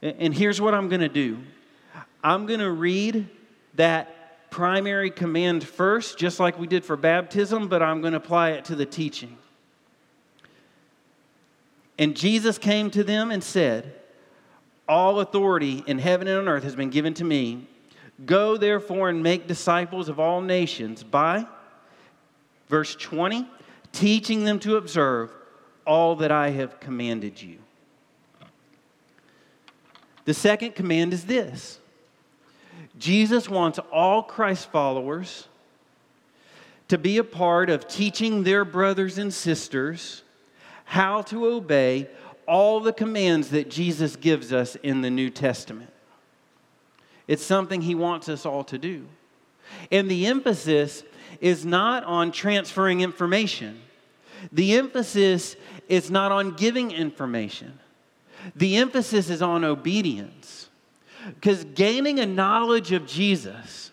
And 0.03 0.35
here's 0.35 0.61
what 0.61 0.75
I'm 0.75 0.88
going 0.88 1.00
to 1.00 1.09
do 1.09 1.38
I'm 2.23 2.47
going 2.47 2.61
to 2.61 2.71
read 2.71 3.29
that 3.75 4.50
primary 4.50 5.11
command 5.11 5.64
first, 5.64 6.16
just 6.16 6.38
like 6.38 6.59
we 6.59 6.66
did 6.66 6.85
for 6.85 6.97
baptism, 6.97 7.69
but 7.69 7.83
I'm 7.83 8.00
going 8.00 8.12
to 8.12 8.19
apply 8.19 8.50
it 8.50 8.66
to 8.66 8.76
the 8.76 8.87
teaching. 8.87 9.37
And 11.99 12.16
Jesus 12.16 12.59
came 12.59 12.90
to 12.93 13.04
them 13.04 13.31
and 13.31 13.43
said, 13.43 13.95
All 14.88 15.21
authority 15.21 15.83
in 15.87 15.99
heaven 15.99 16.28
and 16.28 16.38
on 16.38 16.49
earth 16.49 16.64
has 16.64 16.76
been 16.76 16.90
given 16.90 17.14
to 17.14 17.25
me. 17.25 17.66
Go 18.25 18.57
therefore 18.57 19.09
and 19.09 19.23
make 19.23 19.49
disciples 19.49 20.09
of 20.09 20.21
all 20.21 20.40
nations 20.40 21.02
by, 21.02 21.47
verse 22.69 22.95
20, 22.95 23.49
teaching 23.93 24.45
them 24.45 24.59
to 24.61 24.76
observe 24.76 25.33
all 25.87 26.16
that 26.16 26.31
I 26.31 26.50
have 26.50 26.78
commanded 26.81 27.43
you. 27.43 27.59
The 30.25 30.35
second 30.35 30.75
command 30.75 31.12
is 31.12 31.25
this 31.25 31.81
Jesus 32.99 33.49
wants 33.49 33.78
all 33.93 34.23
Christ 34.23 34.71
followers 34.71 35.49
to 36.88 36.99
be 36.99 37.19
a 37.19 37.25
part 37.25 37.71
of 37.71 37.88
teaching 37.88 38.43
their 38.43 38.64
brothers 38.64 39.19
and 39.19 39.33
sisters 39.33 40.23
how 40.85 41.23
to 41.23 41.47
obey 41.47 42.09
all 42.47 42.81
the 42.81 42.93
commands 42.93 43.50
that 43.50 43.71
Jesus 43.71 44.16
gives 44.16 44.52
us 44.52 44.76
in 44.76 45.00
the 45.00 45.11
New 45.11 45.31
Testament. 45.31 45.90
It's 47.26 47.43
something 47.43 47.81
he 47.81 47.95
wants 47.95 48.28
us 48.28 48.45
all 48.45 48.64
to 48.64 48.78
do. 48.78 49.07
And 49.90 50.11
the 50.11 50.26
emphasis 50.26 51.02
is 51.40 51.64
not 51.64 52.04
on 52.04 52.33
transferring 52.33 53.00
information, 53.00 53.81
the 54.52 54.75
emphasis 54.76 55.57
is 55.88 56.11
not 56.11 56.33
on 56.33 56.52
giving 56.52 56.90
information, 56.90 57.78
the 58.54 58.76
emphasis 58.76 59.31
is 59.31 59.43
on 59.43 59.64
obedience. 59.64 60.63
Because 61.26 61.64
gaining 61.64 62.21
a 62.21 62.26
knowledge 62.26 62.93
of 62.93 63.07
Jesus 63.07 63.90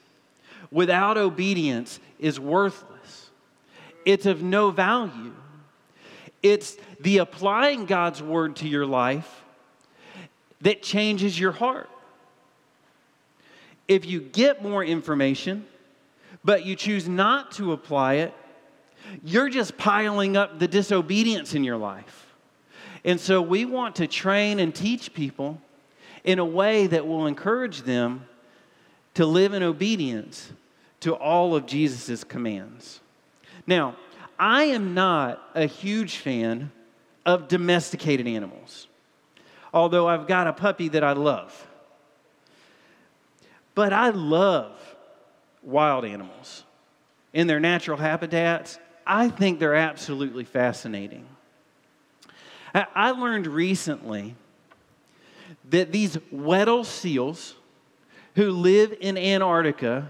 without 0.71 1.17
obedience 1.17 1.99
is 2.19 2.39
worthless, 2.39 3.29
it's 4.05 4.25
of 4.25 4.41
no 4.41 4.71
value. 4.71 5.33
It's 6.43 6.75
the 6.99 7.19
applying 7.19 7.85
God's 7.85 8.21
word 8.23 8.55
to 8.57 8.67
your 8.67 8.85
life 8.85 9.43
that 10.61 10.81
changes 10.81 11.39
your 11.39 11.51
heart. 11.51 11.89
if 13.91 14.05
you 14.05 14.21
get 14.21 14.63
more 14.63 14.83
information, 14.85 15.65
but 16.45 16.65
you 16.65 16.75
choose 16.77 17.09
not 17.09 17.51
to 17.51 17.73
apply 17.73 18.15
it, 18.15 18.33
you're 19.23 19.49
just 19.49 19.77
piling 19.77 20.37
up 20.37 20.59
the 20.59 20.67
disobedience 20.67 21.53
in 21.55 21.63
your 21.63 21.75
life. 21.75 22.33
And 23.03 23.19
so 23.19 23.41
we 23.41 23.65
want 23.65 23.97
to 23.97 24.07
train 24.07 24.59
and 24.59 24.73
teach 24.73 25.13
people 25.13 25.59
in 26.23 26.39
a 26.39 26.45
way 26.45 26.87
that 26.87 27.07
will 27.07 27.27
encourage 27.27 27.81
them 27.81 28.25
to 29.13 29.25
live 29.25 29.53
in 29.53 29.63
obedience 29.63 30.51
to 31.01 31.13
all 31.13 31.55
of 31.55 31.65
Jesus' 31.65 32.23
commands. 32.23 32.99
Now, 33.67 33.95
I 34.39 34.65
am 34.65 34.93
not 34.93 35.41
a 35.53 35.65
huge 35.65 36.17
fan 36.17 36.71
of 37.25 37.47
domesticated 37.47 38.27
animals, 38.27 38.87
although 39.73 40.07
I've 40.07 40.27
got 40.27 40.47
a 40.47 40.53
puppy 40.53 40.87
that 40.89 41.03
I 41.03 41.13
love. 41.13 41.67
But 43.75 43.93
I 43.93 44.09
love 44.09 44.71
wild 45.63 46.05
animals 46.05 46.63
in 47.33 47.47
their 47.47 47.59
natural 47.59 47.97
habitats. 47.97 48.79
I 49.05 49.29
think 49.29 49.59
they're 49.59 49.75
absolutely 49.75 50.43
fascinating. 50.43 51.25
I 52.73 53.11
learned 53.11 53.47
recently 53.47 54.35
that 55.71 55.91
these 55.91 56.17
Weddell 56.31 56.83
seals 56.83 57.55
who 58.35 58.51
live 58.51 58.93
in 58.99 59.17
Antarctica, 59.17 60.09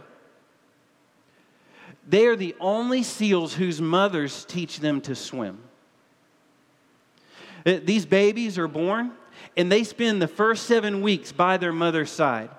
they 2.07 2.25
are 2.25 2.35
the 2.35 2.55
only 2.59 3.03
seals 3.03 3.53
whose 3.53 3.79
mothers 3.79 4.43
teach 4.45 4.79
them 4.79 5.01
to 5.01 5.15
swim. 5.15 5.59
These 7.63 8.05
babies 8.07 8.57
are 8.57 8.67
born 8.67 9.11
and 9.55 9.71
they 9.71 9.83
spend 9.83 10.21
the 10.21 10.27
first 10.27 10.65
seven 10.65 11.01
weeks 11.01 11.31
by 11.31 11.57
their 11.57 11.71
mother's 11.71 12.09
side. 12.09 12.49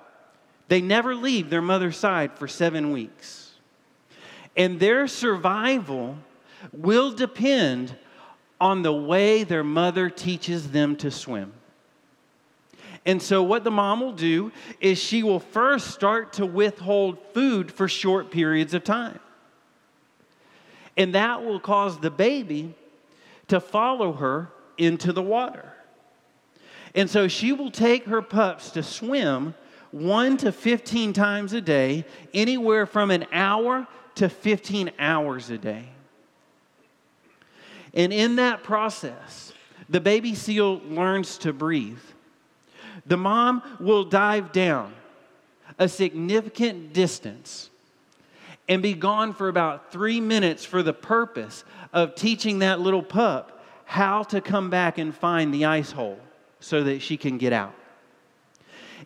They 0.69 0.79
never 0.81 1.13
leave 1.13 1.49
their 1.49 1.61
mother's 1.61 1.97
side 1.97 2.37
for 2.37 2.47
seven 2.47 2.91
weeks. 2.91 3.51
And 4.55 4.79
their 4.79 5.07
survival 5.07 6.17
will 6.71 7.11
depend 7.11 7.97
on 8.61 8.81
the 8.81 8.93
way 8.93 9.43
their 9.43 9.63
mother 9.63 10.09
teaches 10.09 10.71
them 10.71 10.95
to 10.97 11.11
swim. 11.11 11.51
And 13.05 13.21
so, 13.21 13.43
what 13.43 13.63
the 13.63 13.71
mom 13.71 13.99
will 13.99 14.13
do 14.13 14.51
is 14.79 14.97
she 14.97 15.23
will 15.23 15.39
first 15.39 15.91
start 15.91 16.33
to 16.33 16.45
withhold 16.45 17.17
food 17.33 17.71
for 17.71 17.87
short 17.87 18.31
periods 18.31 18.73
of 18.73 18.83
time. 18.83 19.19
And 20.95 21.13
that 21.15 21.43
will 21.43 21.59
cause 21.59 21.99
the 21.99 22.11
baby 22.11 22.75
to 23.47 23.59
follow 23.59 24.13
her 24.13 24.49
into 24.77 25.11
the 25.11 25.21
water. 25.21 25.73
And 26.95 27.09
so, 27.09 27.27
she 27.27 27.51
will 27.51 27.71
take 27.71 28.05
her 28.05 28.21
pups 28.21 28.71
to 28.71 28.83
swim 28.83 29.53
one 29.91 30.37
to 30.37 30.51
15 30.51 31.13
times 31.13 31.53
a 31.53 31.61
day, 31.61 32.05
anywhere 32.33 32.85
from 32.85 33.11
an 33.11 33.25
hour 33.31 33.85
to 34.15 34.27
15 34.29 34.91
hours 34.97 35.49
a 35.49 35.57
day. 35.57 35.89
And 37.93 38.11
in 38.11 38.37
that 38.37 38.63
process, 38.63 39.53
the 39.89 39.99
baby 39.99 40.33
seal 40.33 40.81
learns 40.87 41.37
to 41.39 41.53
breathe. 41.53 41.99
The 43.05 43.17
mom 43.17 43.61
will 43.79 44.05
dive 44.05 44.51
down 44.51 44.93
a 45.77 45.89
significant 45.89 46.93
distance 46.93 47.69
and 48.69 48.81
be 48.81 48.93
gone 48.93 49.33
for 49.33 49.49
about 49.49 49.91
three 49.91 50.21
minutes 50.21 50.63
for 50.63 50.83
the 50.83 50.93
purpose 50.93 51.63
of 51.91 52.15
teaching 52.15 52.59
that 52.59 52.79
little 52.79 53.03
pup 53.03 53.63
how 53.85 54.23
to 54.23 54.41
come 54.41 54.69
back 54.69 54.97
and 54.97 55.13
find 55.13 55.53
the 55.53 55.65
ice 55.65 55.91
hole 55.91 56.19
so 56.59 56.83
that 56.83 57.01
she 57.01 57.17
can 57.17 57.37
get 57.37 57.51
out. 57.51 57.75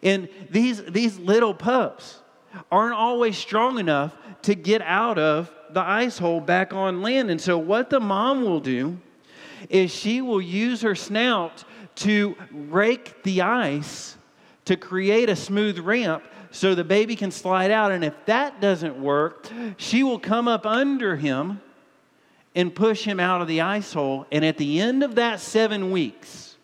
And 0.03 0.29
these, 0.49 0.83
these 0.83 1.17
little 1.17 1.53
pups 1.53 2.19
aren't 2.71 2.93
always 2.93 3.37
strong 3.37 3.79
enough 3.79 4.15
to 4.43 4.55
get 4.55 4.81
out 4.81 5.17
of 5.17 5.51
the 5.71 5.81
ice 5.81 6.17
hole 6.17 6.39
back 6.39 6.71
on 6.73 7.01
land. 7.01 7.31
And 7.31 7.41
so, 7.41 7.57
what 7.57 7.89
the 7.89 7.99
mom 7.99 8.43
will 8.43 8.59
do 8.59 8.99
is 9.69 9.91
she 9.91 10.21
will 10.21 10.41
use 10.41 10.82
her 10.82 10.95
snout 10.95 11.63
to 11.95 12.36
rake 12.51 13.23
the 13.23 13.41
ice 13.41 14.15
to 14.65 14.75
create 14.75 15.29
a 15.29 15.36
smooth 15.36 15.79
ramp 15.79 16.23
so 16.51 16.75
the 16.75 16.84
baby 16.84 17.15
can 17.15 17.32
slide 17.32 17.71
out. 17.71 17.91
And 17.91 18.03
if 18.03 18.13
that 18.25 18.62
doesn't 18.62 19.01
work, 19.01 19.49
she 19.77 20.03
will 20.03 20.19
come 20.19 20.47
up 20.47 20.65
under 20.65 21.15
him 21.15 21.62
and 22.55 22.73
push 22.73 23.03
him 23.03 23.19
out 23.19 23.41
of 23.41 23.47
the 23.47 23.62
ice 23.62 23.93
hole. 23.93 24.25
And 24.32 24.43
at 24.43 24.58
the 24.58 24.79
end 24.79 25.03
of 25.03 25.15
that 25.15 25.39
seven 25.39 25.91
weeks, 25.91 26.55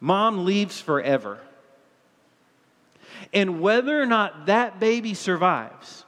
mom 0.00 0.44
leaves 0.44 0.80
forever. 0.80 1.38
And 3.32 3.60
whether 3.60 4.00
or 4.00 4.06
not 4.06 4.46
that 4.46 4.80
baby 4.80 5.14
survives 5.14 6.04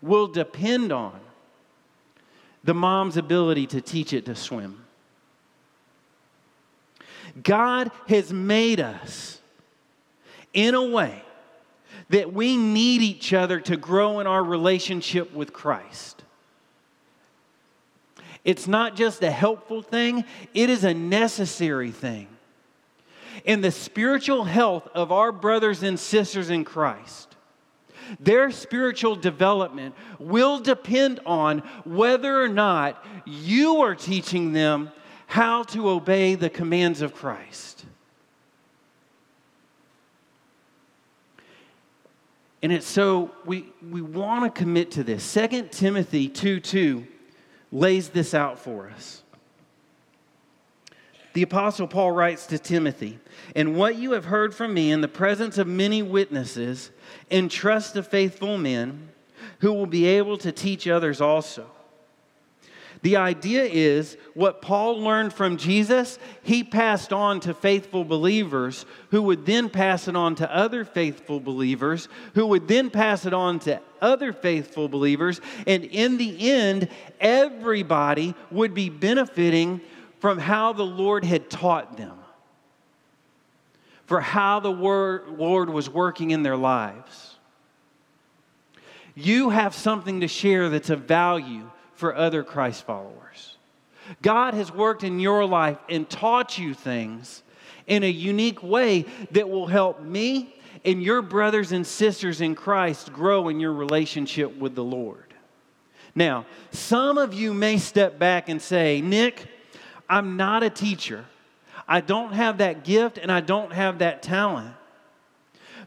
will 0.00 0.26
depend 0.26 0.92
on 0.92 1.18
the 2.68 2.74
mom's 2.74 3.16
ability 3.16 3.66
to 3.66 3.80
teach 3.80 4.12
it 4.12 4.26
to 4.26 4.34
swim. 4.34 4.84
God 7.42 7.90
has 8.08 8.30
made 8.30 8.78
us 8.78 9.40
in 10.52 10.74
a 10.74 10.84
way 10.84 11.22
that 12.10 12.34
we 12.34 12.58
need 12.58 13.00
each 13.00 13.32
other 13.32 13.58
to 13.58 13.78
grow 13.78 14.20
in 14.20 14.26
our 14.26 14.44
relationship 14.44 15.32
with 15.32 15.54
Christ. 15.54 16.22
It's 18.44 18.68
not 18.68 18.96
just 18.96 19.22
a 19.22 19.30
helpful 19.30 19.80
thing, 19.80 20.26
it 20.52 20.68
is 20.68 20.84
a 20.84 20.92
necessary 20.92 21.90
thing. 21.90 22.28
In 23.46 23.62
the 23.62 23.70
spiritual 23.70 24.44
health 24.44 24.86
of 24.94 25.10
our 25.10 25.32
brothers 25.32 25.82
and 25.82 25.98
sisters 25.98 26.50
in 26.50 26.66
Christ, 26.66 27.34
their 28.20 28.50
spiritual 28.50 29.16
development 29.16 29.94
will 30.18 30.58
depend 30.60 31.20
on 31.26 31.60
whether 31.84 32.42
or 32.42 32.48
not 32.48 33.04
you 33.26 33.80
are 33.82 33.94
teaching 33.94 34.52
them 34.52 34.90
how 35.26 35.62
to 35.62 35.88
obey 35.88 36.34
the 36.34 36.50
commands 36.50 37.02
of 37.02 37.14
Christ. 37.14 37.84
And 42.62 42.72
it's 42.72 42.86
so 42.86 43.30
we, 43.44 43.66
we 43.88 44.00
want 44.00 44.44
to 44.44 44.58
commit 44.58 44.90
to 44.92 45.04
this. 45.04 45.32
2 45.32 45.68
Timothy 45.70 46.28
2 46.28 46.60
2 46.60 47.06
lays 47.70 48.08
this 48.08 48.34
out 48.34 48.58
for 48.58 48.88
us. 48.90 49.22
The 51.38 51.44
Apostle 51.44 51.86
Paul 51.86 52.10
writes 52.10 52.46
to 52.46 52.58
Timothy, 52.58 53.20
And 53.54 53.76
what 53.76 53.94
you 53.94 54.10
have 54.10 54.24
heard 54.24 54.52
from 54.52 54.74
me 54.74 54.90
in 54.90 55.02
the 55.02 55.06
presence 55.06 55.56
of 55.56 55.68
many 55.68 56.02
witnesses, 56.02 56.90
entrust 57.30 57.94
to 57.94 58.02
faithful 58.02 58.58
men 58.58 59.10
who 59.60 59.72
will 59.72 59.86
be 59.86 60.04
able 60.06 60.36
to 60.38 60.50
teach 60.50 60.88
others 60.88 61.20
also. 61.20 61.70
The 63.02 63.18
idea 63.18 63.62
is 63.62 64.16
what 64.34 64.60
Paul 64.60 65.00
learned 65.00 65.32
from 65.32 65.58
Jesus, 65.58 66.18
he 66.42 66.64
passed 66.64 67.12
on 67.12 67.38
to 67.40 67.54
faithful 67.54 68.02
believers 68.02 68.84
who 69.12 69.22
would 69.22 69.46
then 69.46 69.70
pass 69.70 70.08
it 70.08 70.16
on 70.16 70.34
to 70.34 70.52
other 70.52 70.84
faithful 70.84 71.38
believers 71.38 72.08
who 72.34 72.46
would 72.46 72.66
then 72.66 72.90
pass 72.90 73.26
it 73.26 73.32
on 73.32 73.60
to 73.60 73.80
other 74.00 74.32
faithful 74.32 74.88
believers. 74.88 75.40
And 75.68 75.84
in 75.84 76.18
the 76.18 76.50
end, 76.50 76.88
everybody 77.20 78.34
would 78.50 78.74
be 78.74 78.90
benefiting 78.90 79.80
from 80.18 80.38
how 80.38 80.72
the 80.72 80.84
Lord 80.84 81.24
had 81.24 81.50
taught 81.50 81.96
them, 81.96 82.18
for 84.06 84.20
how 84.20 84.60
the 84.60 84.70
Lord 84.70 85.70
was 85.70 85.88
working 85.88 86.30
in 86.30 86.42
their 86.42 86.56
lives. 86.56 87.36
You 89.14 89.50
have 89.50 89.74
something 89.74 90.20
to 90.20 90.28
share 90.28 90.68
that's 90.68 90.90
of 90.90 91.00
value 91.00 91.70
for 91.94 92.14
other 92.14 92.44
Christ 92.44 92.84
followers. 92.84 93.56
God 94.22 94.54
has 94.54 94.72
worked 94.72 95.04
in 95.04 95.20
your 95.20 95.44
life 95.44 95.78
and 95.88 96.08
taught 96.08 96.56
you 96.56 96.72
things 96.72 97.42
in 97.86 98.02
a 98.02 98.10
unique 98.10 98.62
way 98.62 99.04
that 99.32 99.48
will 99.48 99.66
help 99.66 100.00
me 100.00 100.54
and 100.84 101.02
your 101.02 101.22
brothers 101.22 101.72
and 101.72 101.86
sisters 101.86 102.40
in 102.40 102.54
Christ 102.54 103.12
grow 103.12 103.48
in 103.48 103.60
your 103.60 103.72
relationship 103.72 104.56
with 104.56 104.74
the 104.74 104.84
Lord. 104.84 105.34
Now, 106.14 106.46
some 106.70 107.18
of 107.18 107.34
you 107.34 107.52
may 107.52 107.78
step 107.78 108.18
back 108.18 108.48
and 108.48 108.62
say, 108.62 109.00
Nick, 109.00 109.46
I'm 110.08 110.36
not 110.36 110.62
a 110.62 110.70
teacher. 110.70 111.24
I 111.86 112.00
don't 112.00 112.32
have 112.32 112.58
that 112.58 112.84
gift 112.84 113.18
and 113.18 113.30
I 113.30 113.40
don't 113.40 113.72
have 113.72 113.98
that 113.98 114.22
talent. 114.22 114.74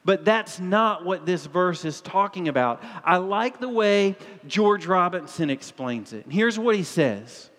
But 0.03 0.25
that's 0.25 0.59
not 0.59 1.05
what 1.05 1.25
this 1.25 1.45
verse 1.45 1.85
is 1.85 2.01
talking 2.01 2.47
about. 2.47 2.83
I 3.03 3.17
like 3.17 3.59
the 3.59 3.69
way 3.69 4.15
George 4.47 4.87
Robinson 4.87 5.49
explains 5.49 6.11
it. 6.11 6.25
here's 6.27 6.57
what 6.57 6.75
he 6.75 6.83
says 6.83 7.49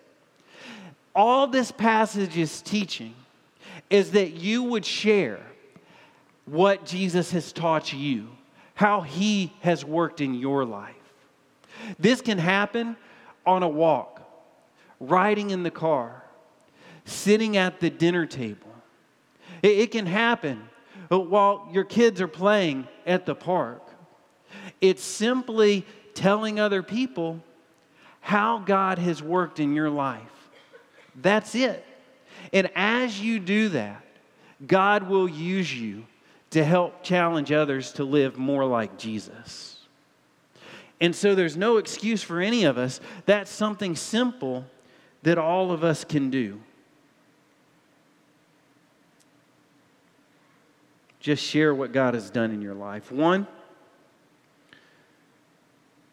All 1.14 1.46
this 1.46 1.70
passage 1.70 2.36
is 2.36 2.62
teaching 2.62 3.14
is 3.90 4.12
that 4.12 4.32
you 4.32 4.64
would 4.64 4.84
share 4.84 5.40
what 6.46 6.84
Jesus 6.84 7.30
has 7.30 7.52
taught 7.52 7.92
you, 7.92 8.28
how 8.74 9.02
he 9.02 9.52
has 9.60 9.84
worked 9.84 10.20
in 10.20 10.34
your 10.34 10.64
life. 10.64 10.96
This 11.98 12.20
can 12.20 12.38
happen 12.38 12.96
on 13.46 13.62
a 13.62 13.68
walk, 13.68 14.20
riding 14.98 15.50
in 15.50 15.62
the 15.62 15.70
car, 15.70 16.21
sitting 17.04 17.56
at 17.56 17.80
the 17.80 17.90
dinner 17.90 18.26
table. 18.26 18.72
It, 19.62 19.78
it 19.78 19.90
can 19.90 20.06
happen 20.06 20.62
uh, 21.10 21.18
while 21.18 21.68
your 21.72 21.84
kids 21.84 22.20
are 22.20 22.28
playing 22.28 22.86
at 23.06 23.26
the 23.26 23.34
park. 23.34 23.82
It's 24.80 25.02
simply 25.02 25.86
telling 26.14 26.60
other 26.60 26.82
people 26.82 27.42
how 28.20 28.58
God 28.58 28.98
has 28.98 29.22
worked 29.22 29.60
in 29.60 29.74
your 29.74 29.90
life. 29.90 30.20
That's 31.20 31.54
it. 31.54 31.84
And 32.52 32.70
as 32.74 33.20
you 33.20 33.38
do 33.38 33.70
that, 33.70 34.04
God 34.66 35.08
will 35.08 35.28
use 35.28 35.74
you 35.74 36.04
to 36.50 36.64
help 36.64 37.02
challenge 37.02 37.50
others 37.50 37.92
to 37.92 38.04
live 38.04 38.36
more 38.38 38.64
like 38.64 38.98
Jesus. 38.98 39.78
And 41.00 41.16
so 41.16 41.34
there's 41.34 41.56
no 41.56 41.78
excuse 41.78 42.22
for 42.22 42.40
any 42.40 42.64
of 42.64 42.78
us. 42.78 43.00
That's 43.26 43.50
something 43.50 43.96
simple 43.96 44.66
that 45.22 45.38
all 45.38 45.72
of 45.72 45.82
us 45.82 46.04
can 46.04 46.30
do. 46.30 46.60
Just 51.22 51.44
share 51.44 51.72
what 51.72 51.92
God 51.92 52.14
has 52.14 52.30
done 52.30 52.50
in 52.50 52.60
your 52.60 52.74
life. 52.74 53.12
One, 53.12 53.46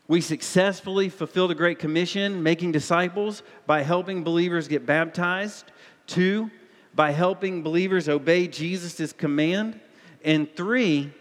we 0.08 0.22
successfully 0.22 1.10
fulfilled 1.10 1.50
the 1.50 1.56
Great 1.56 1.80
Commission, 1.80 2.44
making 2.44 2.74
disciples 2.74 3.42
by 3.66 3.82
helping 3.82 4.24
believers 4.24 4.68
get 4.68 4.86
baptized. 4.86 5.72
Two, 6.06 6.52
by 6.94 7.10
helping 7.10 7.64
believers 7.64 8.08
obey 8.08 8.48
Jesus' 8.48 9.12
command. 9.12 9.80
And 10.24 10.48
three, 10.56 11.12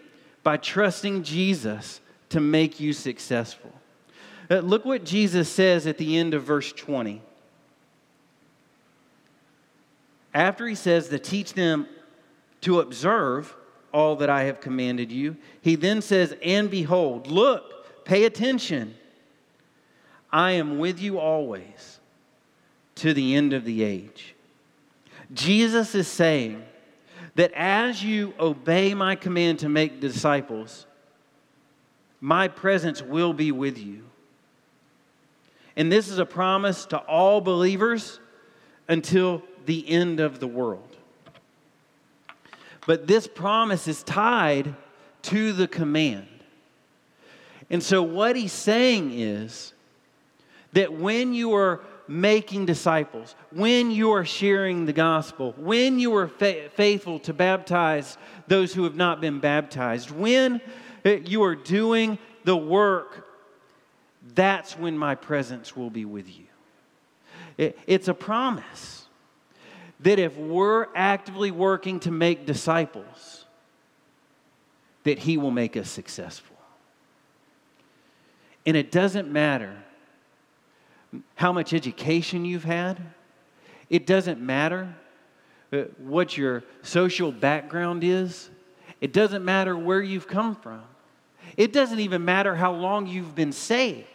by 0.43 0.57
trusting 0.57 1.23
Jesus 1.23 1.99
to 2.29 2.39
make 2.39 2.79
you 2.79 2.93
successful. 2.93 3.73
Uh, 4.51 4.59
look 4.59 4.85
what 4.85 5.03
Jesus 5.03 5.49
says 5.49 5.87
at 5.87 5.97
the 5.97 6.15
end 6.15 6.35
of 6.35 6.43
verse 6.43 6.71
20. 6.73 7.23
After 10.31 10.67
he 10.67 10.75
says 10.75 11.09
to 11.09 11.17
teach 11.17 11.53
them 11.53 11.87
to 12.61 12.81
observe 12.81 13.55
all 13.93 14.15
that 14.17 14.29
I 14.29 14.43
have 14.43 14.61
commanded 14.61 15.11
you, 15.11 15.37
he 15.61 15.75
then 15.75 16.01
says, 16.01 16.35
And 16.43 16.69
behold, 16.69 17.27
look, 17.27 18.05
pay 18.05 18.25
attention. 18.25 18.95
I 20.31 20.51
am 20.51 20.77
with 20.77 20.99
you 20.99 21.19
always 21.19 21.99
to 22.95 23.13
the 23.13 23.35
end 23.35 23.53
of 23.53 23.65
the 23.65 23.83
age. 23.83 24.35
Jesus 25.33 25.95
is 25.95 26.07
saying, 26.07 26.63
that 27.39 27.53
as 27.53 28.03
you 28.03 28.33
obey 28.37 28.93
my 28.93 29.15
command 29.15 29.59
to 29.59 29.69
make 29.69 30.01
disciples, 30.01 30.85
my 32.19 32.49
presence 32.49 33.01
will 33.01 33.31
be 33.31 33.49
with 33.49 33.77
you. 33.77 34.03
And 35.77 35.89
this 35.89 36.09
is 36.09 36.19
a 36.19 36.25
promise 36.25 36.85
to 36.87 36.97
all 36.97 37.39
believers 37.39 38.19
until 38.89 39.41
the 39.65 39.87
end 39.87 40.19
of 40.19 40.41
the 40.41 40.47
world. 40.47 40.97
But 42.89 43.05
this 43.05 43.27
promise 43.27 43.87
is 43.87 44.01
tied 44.01 44.73
to 45.21 45.53
the 45.53 45.67
command. 45.67 46.25
And 47.69 47.83
so, 47.83 48.01
what 48.01 48.35
he's 48.35 48.51
saying 48.51 49.11
is 49.13 49.73
that 50.73 50.91
when 50.91 51.35
you 51.35 51.53
are 51.53 51.81
making 52.07 52.65
disciples, 52.65 53.35
when 53.51 53.91
you 53.91 54.09
are 54.13 54.25
sharing 54.25 54.87
the 54.87 54.93
gospel, 54.93 55.53
when 55.55 55.99
you 55.99 56.15
are 56.15 56.27
fa- 56.27 56.69
faithful 56.69 57.19
to 57.19 57.31
baptize 57.31 58.17
those 58.47 58.73
who 58.73 58.85
have 58.85 58.95
not 58.95 59.21
been 59.21 59.39
baptized, 59.39 60.09
when 60.09 60.59
uh, 61.05 61.09
you 61.11 61.43
are 61.43 61.53
doing 61.53 62.17
the 62.43 62.57
work, 62.57 63.27
that's 64.33 64.75
when 64.79 64.97
my 64.97 65.13
presence 65.13 65.77
will 65.77 65.91
be 65.91 66.05
with 66.05 66.27
you. 66.27 66.47
It, 67.55 67.77
it's 67.85 68.07
a 68.07 68.15
promise 68.15 68.98
that 70.01 70.19
if 70.19 70.37
we're 70.37 70.87
actively 70.95 71.51
working 71.51 71.99
to 72.01 72.11
make 72.11 72.45
disciples, 72.45 73.45
that 75.03 75.19
He 75.19 75.37
will 75.37 75.51
make 75.51 75.75
us 75.75 75.89
successful. 75.89 76.55
And 78.65 78.77
it 78.77 78.91
doesn't 78.91 79.31
matter 79.31 79.75
how 81.35 81.51
much 81.51 81.73
education 81.73 82.45
you've 82.45 82.63
had. 82.63 82.99
It 83.89 84.05
doesn't 84.05 84.39
matter 84.39 84.95
uh, 85.73 85.83
what 85.97 86.37
your 86.37 86.63
social 86.81 87.31
background 87.31 88.03
is. 88.03 88.49
It 89.01 89.13
doesn't 89.13 89.43
matter 89.43 89.77
where 89.77 90.01
you've 90.01 90.27
come 90.27 90.55
from. 90.55 90.83
It 91.57 91.73
doesn't 91.73 91.99
even 91.99 92.25
matter 92.25 92.55
how 92.55 92.73
long 92.73 93.07
you've 93.07 93.33
been 93.33 93.51
saved. 93.51 94.07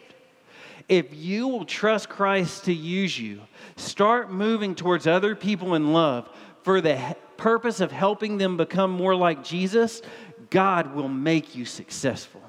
If 0.87 1.15
you 1.15 1.47
will 1.47 1.65
trust 1.65 2.09
Christ 2.09 2.65
to 2.65 2.73
use 2.73 3.17
you, 3.17 3.41
start 3.75 4.31
moving 4.31 4.75
towards 4.75 5.07
other 5.07 5.35
people 5.35 5.73
in 5.73 5.93
love 5.93 6.29
for 6.63 6.79
the 6.79 7.15
purpose 7.37 7.79
of 7.79 7.91
helping 7.91 8.37
them 8.37 8.57
become 8.57 8.91
more 8.91 9.15
like 9.15 9.43
Jesus, 9.43 10.01
God 10.49 10.93
will 10.93 11.09
make 11.09 11.55
you 11.55 11.65
successful. 11.65 12.41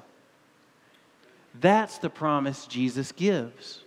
That's 1.59 1.97
the 1.97 2.09
promise 2.09 2.67
Jesus 2.67 3.11
gives. 3.11 3.83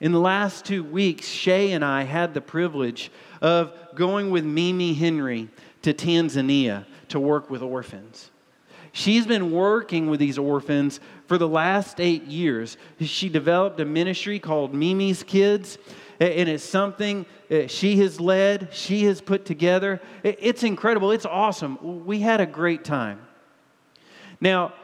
In 0.00 0.10
the 0.10 0.18
last 0.18 0.64
two 0.64 0.82
weeks, 0.82 1.28
Shay 1.28 1.70
and 1.72 1.84
I 1.84 2.02
had 2.02 2.34
the 2.34 2.40
privilege 2.40 3.12
of 3.40 3.72
going 3.94 4.30
with 4.30 4.44
Mimi 4.44 4.94
Henry 4.94 5.48
to 5.82 5.94
Tanzania 5.94 6.86
to 7.08 7.20
work 7.20 7.48
with 7.48 7.62
orphans. 7.62 8.31
She's 8.90 9.26
been 9.26 9.52
working 9.52 10.08
with 10.08 10.18
these 10.18 10.38
orphans 10.38 11.00
for 11.26 11.38
the 11.38 11.48
last 11.48 12.00
eight 12.00 12.24
years. 12.24 12.76
She 13.00 13.28
developed 13.28 13.78
a 13.80 13.84
ministry 13.84 14.38
called 14.38 14.74
Mimi's 14.74 15.22
Kids, 15.22 15.78
and 16.18 16.48
it's 16.48 16.64
something 16.64 17.24
uh, 17.50 17.68
she 17.68 17.96
has 17.98 18.20
led, 18.20 18.68
she 18.72 19.04
has 19.04 19.20
put 19.20 19.44
together. 19.44 20.00
It's 20.22 20.62
incredible, 20.62 21.12
it's 21.12 21.26
awesome. 21.26 22.04
We 22.04 22.20
had 22.20 22.40
a 22.40 22.46
great 22.46 22.84
time. 22.84 23.20
Now, 24.40 24.74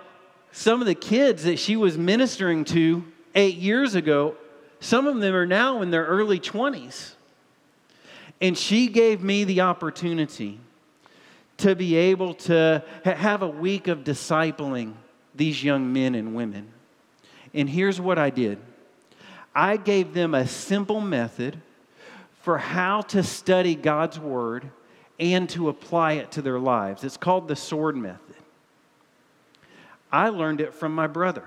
some 0.52 0.80
of 0.80 0.86
the 0.86 0.94
kids 0.94 1.44
that 1.44 1.58
she 1.58 1.76
was 1.76 1.98
ministering 1.98 2.64
to 2.66 3.04
eight 3.34 3.56
years 3.56 3.94
ago 3.94 4.36
some 4.80 5.06
of 5.06 5.20
them 5.20 5.34
are 5.34 5.46
now 5.46 5.82
in 5.82 5.90
their 5.90 6.04
early 6.04 6.38
20s. 6.38 7.12
And 8.40 8.56
she 8.56 8.86
gave 8.86 9.22
me 9.22 9.44
the 9.44 9.62
opportunity 9.62 10.60
to 11.58 11.74
be 11.74 11.96
able 11.96 12.34
to 12.34 12.82
have 13.04 13.42
a 13.42 13.48
week 13.48 13.88
of 13.88 14.04
discipling 14.04 14.94
these 15.34 15.62
young 15.62 15.92
men 15.92 16.14
and 16.14 16.34
women. 16.34 16.72
And 17.54 17.68
here's 17.68 18.00
what 18.00 18.18
I 18.18 18.30
did 18.30 18.58
I 19.54 19.76
gave 19.76 20.14
them 20.14 20.34
a 20.34 20.46
simple 20.46 21.00
method 21.00 21.60
for 22.42 22.58
how 22.58 23.02
to 23.02 23.22
study 23.22 23.74
God's 23.74 24.18
Word 24.18 24.70
and 25.18 25.48
to 25.50 25.68
apply 25.68 26.12
it 26.12 26.30
to 26.32 26.42
their 26.42 26.58
lives. 26.58 27.02
It's 27.02 27.16
called 27.16 27.48
the 27.48 27.56
sword 27.56 27.96
method. 27.96 28.36
I 30.10 30.28
learned 30.28 30.60
it 30.60 30.72
from 30.72 30.94
my 30.94 31.06
brother, 31.06 31.44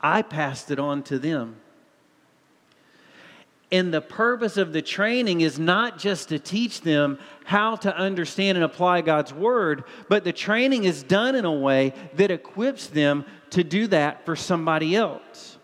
I 0.00 0.22
passed 0.22 0.70
it 0.70 0.78
on 0.78 1.02
to 1.04 1.18
them. 1.18 1.56
And 3.72 3.92
the 3.92 4.00
purpose 4.00 4.56
of 4.56 4.72
the 4.72 4.82
training 4.82 5.40
is 5.40 5.58
not 5.58 5.98
just 5.98 6.28
to 6.28 6.38
teach 6.38 6.82
them 6.82 7.18
how 7.44 7.76
to 7.76 7.96
understand 7.96 8.56
and 8.56 8.64
apply 8.64 9.00
God's 9.00 9.32
word, 9.32 9.84
but 10.08 10.22
the 10.22 10.32
training 10.32 10.84
is 10.84 11.02
done 11.02 11.34
in 11.34 11.44
a 11.44 11.52
way 11.52 11.92
that 12.14 12.30
equips 12.30 12.86
them 12.86 13.24
to 13.50 13.64
do 13.64 13.88
that 13.88 14.24
for 14.24 14.36
somebody 14.36 14.94
else. 14.94 15.58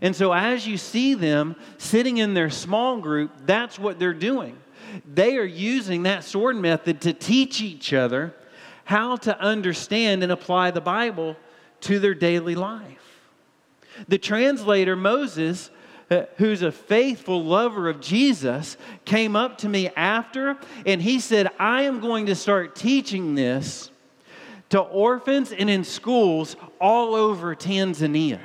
And 0.00 0.14
so, 0.14 0.32
as 0.32 0.66
you 0.66 0.76
see 0.76 1.14
them 1.14 1.56
sitting 1.78 2.18
in 2.18 2.34
their 2.34 2.50
small 2.50 3.00
group, 3.00 3.32
that's 3.44 3.78
what 3.78 3.98
they're 3.98 4.14
doing. 4.14 4.56
They 5.12 5.36
are 5.36 5.44
using 5.44 6.04
that 6.04 6.22
sword 6.22 6.56
method 6.56 7.00
to 7.02 7.12
teach 7.12 7.60
each 7.60 7.92
other 7.92 8.34
how 8.84 9.16
to 9.16 9.38
understand 9.40 10.22
and 10.22 10.30
apply 10.30 10.70
the 10.70 10.80
Bible 10.80 11.36
to 11.80 11.98
their 11.98 12.14
daily 12.14 12.54
life. 12.54 13.20
The 14.06 14.18
translator, 14.18 14.94
Moses, 14.94 15.70
Uh, 16.10 16.24
who's 16.38 16.62
a 16.62 16.72
faithful 16.72 17.44
lover 17.44 17.86
of 17.86 18.00
Jesus, 18.00 18.78
came 19.04 19.36
up 19.36 19.58
to 19.58 19.68
me 19.68 19.90
after 19.90 20.56
and 20.86 21.02
he 21.02 21.20
said, 21.20 21.50
I 21.58 21.82
am 21.82 22.00
going 22.00 22.26
to 22.26 22.34
start 22.34 22.74
teaching 22.74 23.34
this 23.34 23.90
to 24.70 24.80
orphans 24.80 25.52
and 25.52 25.68
in 25.68 25.84
schools 25.84 26.56
all 26.80 27.14
over 27.14 27.54
Tanzania. 27.54 28.40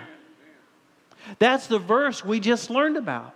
That's 1.40 1.68
the 1.68 1.80
verse 1.80 2.24
we 2.24 2.42
just 2.42 2.70
learned 2.70 2.98
about. 2.98 3.34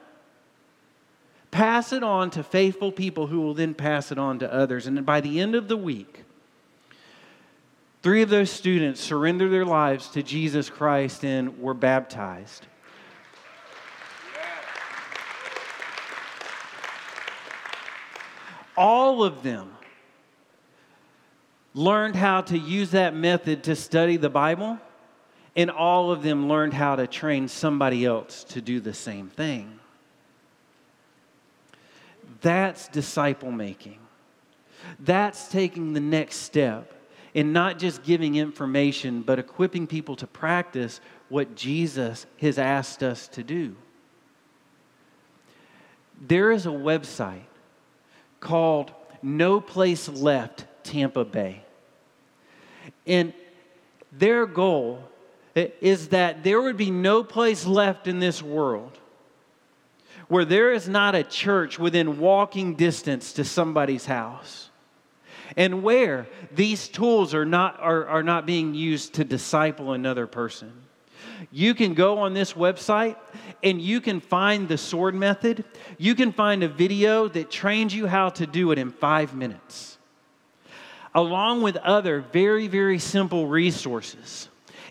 Pass 1.50 1.94
it 1.94 2.04
on 2.04 2.30
to 2.32 2.44
faithful 2.44 2.92
people 2.92 3.28
who 3.28 3.40
will 3.40 3.54
then 3.54 3.74
pass 3.74 4.12
it 4.12 4.18
on 4.18 4.40
to 4.40 4.54
others. 4.54 4.88
And 4.88 5.06
by 5.06 5.22
the 5.22 5.40
end 5.40 5.56
of 5.56 5.70
the 5.70 5.78
week, 5.78 6.24
three 8.04 8.22
of 8.22 8.30
those 8.30 8.52
students 8.52 9.00
surrendered 9.00 9.52
their 9.52 9.66
lives 9.66 10.10
to 10.10 10.22
Jesus 10.22 10.70
Christ 10.70 11.24
and 11.24 11.60
were 11.60 11.74
baptized. 11.74 12.68
All 18.78 19.24
of 19.24 19.44
them 19.44 19.72
learned 21.74 22.16
how 22.16 22.42
to 22.42 22.58
use 22.58 22.92
that 22.92 23.14
method 23.14 23.64
to 23.64 23.76
study 23.76 24.18
the 24.18 24.30
Bible, 24.30 24.80
and 25.56 25.70
all 25.70 26.12
of 26.12 26.24
them 26.24 26.48
learned 26.48 26.74
how 26.74 26.96
to 26.96 27.08
train 27.08 27.48
somebody 27.48 28.06
else 28.06 28.44
to 28.46 28.62
do 28.62 28.80
the 28.80 28.94
same 28.94 29.28
thing. 29.28 29.80
That's 32.42 32.88
disciple 32.88 33.52
making. 33.52 34.00
That's 35.00 35.48
taking 35.50 35.94
the 35.94 36.00
next 36.00 36.38
step 36.38 36.94
in 37.34 37.54
not 37.54 37.78
just 37.78 38.04
giving 38.04 38.36
information, 38.36 39.22
but 39.22 39.40
equipping 39.40 39.88
people 39.88 40.16
to 40.16 40.28
practice 40.28 41.02
what 41.30 41.56
Jesus 41.56 42.26
has 42.40 42.58
asked 42.58 43.04
us 43.04 43.28
to 43.30 43.44
do. 43.44 43.76
There 46.20 46.52
is 46.52 46.66
a 46.66 46.70
website 46.70 47.42
called 48.40 48.92
No 49.22 49.60
Place 49.60 50.08
Left 50.08 50.66
Tampa 50.84 51.26
Bay. 51.26 51.64
And 53.06 53.34
their 54.12 54.46
goal 54.46 55.04
is 55.56 56.10
that 56.10 56.44
there 56.44 56.62
would 56.62 56.78
be 56.78 56.92
no 56.92 57.24
place 57.24 57.66
left 57.66 58.08
in 58.08 58.20
this 58.20 58.42
world 58.44 58.98
where 60.28 60.46
there 60.46 60.72
is 60.72 60.88
not 60.88 61.16
a 61.16 61.24
church 61.24 61.80
within 61.80 62.20
walking 62.20 62.76
distance 62.76 63.34
to 63.34 63.44
somebody's 63.44 64.06
house 64.06 64.70
and 65.56 65.84
where 65.84 66.28
these 66.54 66.88
tools 66.90 67.34
are 67.34 67.46
not, 67.46 67.80
are, 67.80 68.06
are 68.08 68.24
not 68.24 68.46
being 68.46 68.74
used 68.74 69.14
to 69.14 69.24
disciple 69.24 69.94
another 69.94 70.28
person. 70.28 70.74
You 71.52 71.74
can 71.74 71.94
go 71.94 72.20
on 72.20 72.34
this 72.34 72.54
website 72.54 73.16
and 73.64 73.82
you 73.82 74.02
can 74.02 74.20
find 74.20 74.68
the 74.68 74.78
sword 74.78 75.16
method. 75.16 75.64
You 75.98 76.16
can 76.16 76.32
find 76.32 76.64
a 76.64 76.68
video 76.68 77.28
that 77.30 77.52
trains 77.52 77.94
you 77.94 78.08
how 78.08 78.30
to 78.30 78.48
do 78.48 78.72
it 78.72 78.78
in 78.78 78.92
five 78.92 79.34
minutes, 79.36 79.98
along 81.14 81.62
with 81.62 81.78
other 81.78 82.22
very, 82.22 82.68
very 82.68 83.00
simple 83.00 83.48
resources. 83.48 84.50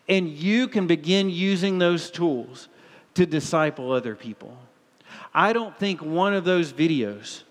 And 0.08 0.28
you 0.28 0.68
can 0.68 0.86
begin 0.86 1.30
using 1.30 1.78
those 1.78 2.10
tools 2.10 2.68
to 3.14 3.26
disciple 3.26 3.92
other 3.92 4.14
people. 4.14 4.56
I 5.34 5.52
don't 5.52 5.76
think 5.76 6.00
one 6.00 6.34
of 6.34 6.44
those 6.44 6.72
videos 6.72 7.42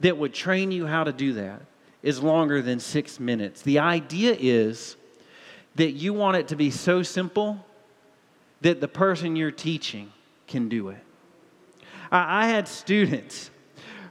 that 0.00 0.16
would 0.16 0.32
train 0.32 0.70
you 0.70 0.86
how 0.86 1.04
to 1.04 1.12
do 1.12 1.34
that 1.34 1.60
is 2.02 2.22
longer 2.22 2.62
than 2.62 2.78
six 2.80 3.18
minutes. 3.18 3.62
The 3.62 3.80
idea 3.80 4.36
is 4.38 4.96
that 5.74 5.92
you 5.92 6.12
want 6.12 6.36
it 6.36 6.48
to 6.48 6.56
be 6.56 6.70
so 6.70 7.02
simple 7.02 7.65
that 8.60 8.80
the 8.80 8.88
person 8.88 9.36
you're 9.36 9.50
teaching 9.50 10.12
can 10.46 10.68
do 10.68 10.88
it. 10.88 11.02
I, 12.10 12.44
I 12.44 12.48
had 12.48 12.68
students 12.68 13.50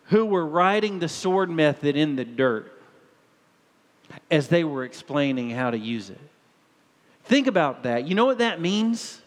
who 0.06 0.26
were 0.26 0.46
writing 0.46 1.00
the 1.00 1.10
sword 1.10 1.50
method 1.50 1.96
in 1.96 2.16
the 2.16 2.26
dirt 2.26 2.72
as 4.30 4.48
they 4.48 4.64
were 4.64 4.84
explaining 4.84 5.50
how 5.50 5.72
to 5.72 5.78
use 5.78 6.10
it. 6.10 6.20
Think 7.24 7.48
about 7.48 7.84
that. 7.84 8.08
You 8.08 8.16
know 8.16 8.26
what 8.26 8.38
that 8.38 8.62
means? 8.62 9.22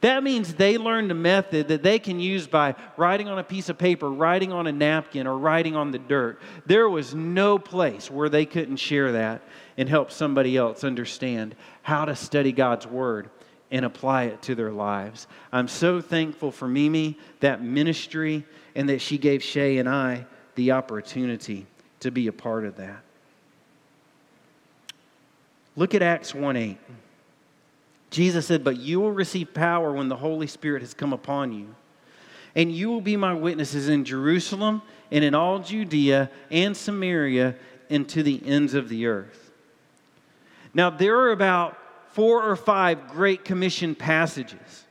That 0.00 0.22
means 0.22 0.54
they 0.54 0.78
learned 0.78 1.10
a 1.10 1.14
method 1.14 1.68
that 1.68 1.82
they 1.82 1.98
can 1.98 2.20
use 2.20 2.46
by 2.46 2.74
writing 2.96 3.28
on 3.28 3.38
a 3.38 3.44
piece 3.44 3.68
of 3.68 3.78
paper, 3.78 4.10
writing 4.10 4.52
on 4.52 4.66
a 4.66 4.72
napkin, 4.72 5.26
or 5.26 5.36
writing 5.36 5.76
on 5.76 5.90
the 5.90 5.98
dirt. 5.98 6.40
There 6.66 6.88
was 6.88 7.14
no 7.14 7.58
place 7.58 8.10
where 8.10 8.28
they 8.28 8.46
couldn't 8.46 8.76
share 8.76 9.12
that 9.12 9.42
and 9.76 9.88
help 9.88 10.10
somebody 10.10 10.56
else 10.56 10.84
understand 10.84 11.54
how 11.82 12.04
to 12.04 12.14
study 12.14 12.52
God's 12.52 12.86
Word 12.86 13.28
and 13.72 13.86
apply 13.86 14.24
it 14.24 14.42
to 14.42 14.54
their 14.54 14.70
lives. 14.70 15.26
I'm 15.50 15.66
so 15.66 16.00
thankful 16.00 16.52
for 16.52 16.68
Mimi, 16.68 17.18
that 17.40 17.62
ministry, 17.62 18.44
and 18.76 18.88
that 18.90 19.00
she 19.00 19.18
gave 19.18 19.42
Shay 19.42 19.78
and 19.78 19.88
I 19.88 20.26
the 20.54 20.72
opportunity 20.72 21.66
to 22.00 22.10
be 22.10 22.26
a 22.26 22.32
part 22.32 22.66
of 22.66 22.76
that. 22.76 23.02
Look 25.74 25.94
at 25.94 26.02
Acts 26.02 26.34
1 26.34 26.54
8. 26.54 26.78
Jesus 28.10 28.46
said, 28.46 28.62
But 28.62 28.76
you 28.76 29.00
will 29.00 29.12
receive 29.12 29.54
power 29.54 29.90
when 29.90 30.10
the 30.10 30.16
Holy 30.16 30.46
Spirit 30.46 30.82
has 30.82 30.92
come 30.92 31.14
upon 31.14 31.52
you. 31.52 31.74
And 32.54 32.70
you 32.70 32.90
will 32.90 33.00
be 33.00 33.16
my 33.16 33.32
witnesses 33.32 33.88
in 33.88 34.04
Jerusalem 34.04 34.82
and 35.10 35.24
in 35.24 35.34
all 35.34 35.60
Judea 35.60 36.30
and 36.50 36.76
Samaria 36.76 37.54
and 37.88 38.06
to 38.10 38.22
the 38.22 38.42
ends 38.44 38.74
of 38.74 38.90
the 38.90 39.06
earth. 39.06 39.50
Now, 40.74 40.90
there 40.90 41.18
are 41.20 41.32
about 41.32 41.78
four 42.12 42.48
or 42.48 42.56
five 42.56 43.08
Great 43.08 43.44
Commission 43.44 43.94
passages. 43.94 44.84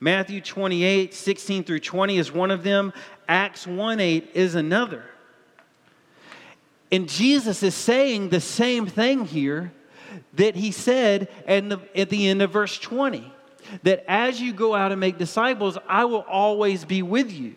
Matthew 0.00 0.40
28, 0.40 1.14
16 1.14 1.64
through 1.64 1.80
20 1.80 2.18
is 2.18 2.32
one 2.32 2.50
of 2.50 2.62
them. 2.62 2.92
Acts 3.28 3.66
1 3.66 4.00
8 4.00 4.30
is 4.34 4.54
another. 4.54 5.04
And 6.92 7.08
Jesus 7.08 7.62
is 7.62 7.74
saying 7.74 8.28
the 8.28 8.40
same 8.40 8.86
thing 8.86 9.24
here 9.24 9.72
that 10.34 10.54
he 10.54 10.70
said 10.70 11.28
at 11.46 11.68
the, 11.68 11.80
at 11.96 12.10
the 12.10 12.28
end 12.28 12.42
of 12.42 12.50
verse 12.50 12.78
20 12.78 13.32
that 13.82 14.04
as 14.06 14.40
you 14.40 14.52
go 14.52 14.74
out 14.74 14.92
and 14.92 15.00
make 15.00 15.18
disciples, 15.18 15.78
I 15.88 16.04
will 16.04 16.24
always 16.28 16.84
be 16.84 17.02
with 17.02 17.32
you. 17.32 17.56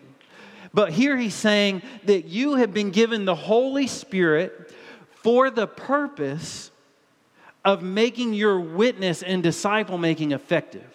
But 0.72 0.92
here 0.92 1.16
he's 1.16 1.34
saying 1.34 1.82
that 2.04 2.26
you 2.26 2.56
have 2.56 2.72
been 2.72 2.90
given 2.90 3.24
the 3.24 3.34
Holy 3.34 3.86
Spirit 3.86 4.72
for 5.22 5.50
the 5.50 5.66
purpose 5.66 6.70
of 7.68 7.82
making 7.82 8.32
your 8.32 8.58
witness 8.58 9.22
and 9.22 9.42
disciple 9.42 9.98
making 9.98 10.32
effective. 10.32 10.90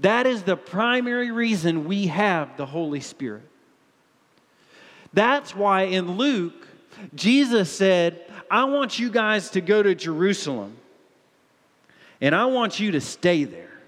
That 0.00 0.26
is 0.26 0.42
the 0.42 0.56
primary 0.56 1.30
reason 1.30 1.84
we 1.84 2.08
have 2.08 2.56
the 2.56 2.66
Holy 2.66 2.98
Spirit. 2.98 3.48
That's 5.12 5.54
why 5.54 5.82
in 5.82 6.16
Luke, 6.16 6.66
Jesus 7.14 7.70
said, 7.70 8.28
I 8.50 8.64
want 8.64 8.98
you 8.98 9.08
guys 9.08 9.50
to 9.50 9.60
go 9.60 9.84
to 9.84 9.94
Jerusalem 9.94 10.76
and 12.20 12.34
I 12.34 12.46
want 12.46 12.80
you 12.80 12.90
to 12.90 13.00
stay 13.00 13.44
there. 13.44 13.78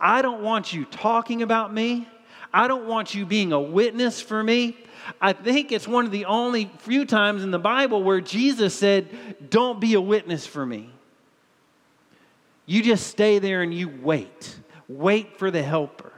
I 0.00 0.22
don't 0.22 0.42
want 0.42 0.72
you 0.72 0.86
talking 0.86 1.42
about 1.42 1.72
me. 1.74 2.08
I 2.52 2.68
don't 2.68 2.86
want 2.86 3.14
you 3.14 3.24
being 3.24 3.52
a 3.52 3.60
witness 3.60 4.20
for 4.20 4.42
me. 4.42 4.76
I 5.20 5.32
think 5.32 5.72
it's 5.72 5.88
one 5.88 6.04
of 6.04 6.12
the 6.12 6.26
only 6.26 6.70
few 6.78 7.04
times 7.04 7.42
in 7.42 7.50
the 7.50 7.58
Bible 7.58 8.02
where 8.02 8.20
Jesus 8.20 8.74
said, 8.74 9.08
Don't 9.50 9.80
be 9.80 9.94
a 9.94 10.00
witness 10.00 10.46
for 10.46 10.64
me. 10.64 10.90
You 12.66 12.82
just 12.82 13.06
stay 13.08 13.38
there 13.38 13.62
and 13.62 13.74
you 13.74 13.88
wait. 13.88 14.56
Wait 14.88 15.38
for 15.38 15.50
the 15.50 15.62
helper. 15.62 16.12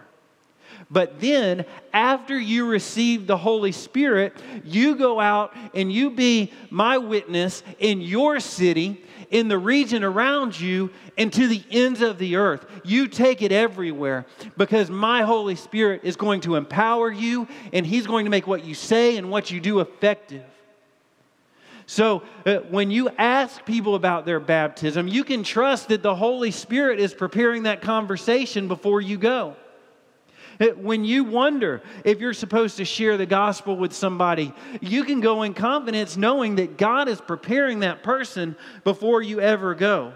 But 0.90 1.20
then, 1.20 1.64
after 1.92 2.38
you 2.38 2.66
receive 2.66 3.26
the 3.26 3.36
Holy 3.36 3.72
Spirit, 3.72 4.34
you 4.64 4.96
go 4.96 5.18
out 5.18 5.54
and 5.74 5.90
you 5.90 6.10
be 6.10 6.52
my 6.70 6.98
witness 6.98 7.62
in 7.78 8.00
your 8.00 8.38
city, 8.38 9.03
in 9.34 9.48
the 9.48 9.58
region 9.58 10.04
around 10.04 10.58
you, 10.58 10.90
and 11.18 11.32
to 11.32 11.48
the 11.48 11.60
ends 11.72 12.00
of 12.02 12.18
the 12.18 12.36
earth. 12.36 12.64
You 12.84 13.08
take 13.08 13.42
it 13.42 13.50
everywhere 13.50 14.26
because 14.56 14.88
my 14.88 15.22
Holy 15.22 15.56
Spirit 15.56 16.02
is 16.04 16.14
going 16.14 16.42
to 16.42 16.54
empower 16.54 17.10
you 17.10 17.48
and 17.72 17.84
He's 17.84 18.06
going 18.06 18.26
to 18.26 18.30
make 18.30 18.46
what 18.46 18.64
you 18.64 18.74
say 18.76 19.16
and 19.16 19.32
what 19.32 19.50
you 19.50 19.60
do 19.60 19.80
effective. 19.80 20.44
So, 21.86 22.22
uh, 22.46 22.58
when 22.70 22.92
you 22.92 23.08
ask 23.10 23.64
people 23.66 23.96
about 23.96 24.24
their 24.24 24.38
baptism, 24.38 25.08
you 25.08 25.24
can 25.24 25.42
trust 25.42 25.88
that 25.88 26.04
the 26.04 26.14
Holy 26.14 26.52
Spirit 26.52 27.00
is 27.00 27.12
preparing 27.12 27.64
that 27.64 27.82
conversation 27.82 28.68
before 28.68 29.00
you 29.00 29.18
go. 29.18 29.56
Eh, 30.60 30.70
when 30.70 31.04
you 31.04 31.24
wonder 31.24 31.82
if 32.04 32.20
you're 32.20 32.34
supposed 32.34 32.76
to 32.76 32.84
share 32.84 33.16
the 33.16 33.26
gospel 33.26 33.76
with 33.76 33.92
somebody, 33.92 34.52
you 34.80 35.04
can 35.04 35.20
go 35.20 35.42
in 35.42 35.54
confidence 35.54 36.16
knowing 36.16 36.56
that 36.56 36.76
God 36.76 37.08
is 37.08 37.20
preparing 37.20 37.80
that 37.80 38.02
person 38.02 38.56
before 38.84 39.22
you 39.22 39.40
ever 39.40 39.74
go. 39.74 40.12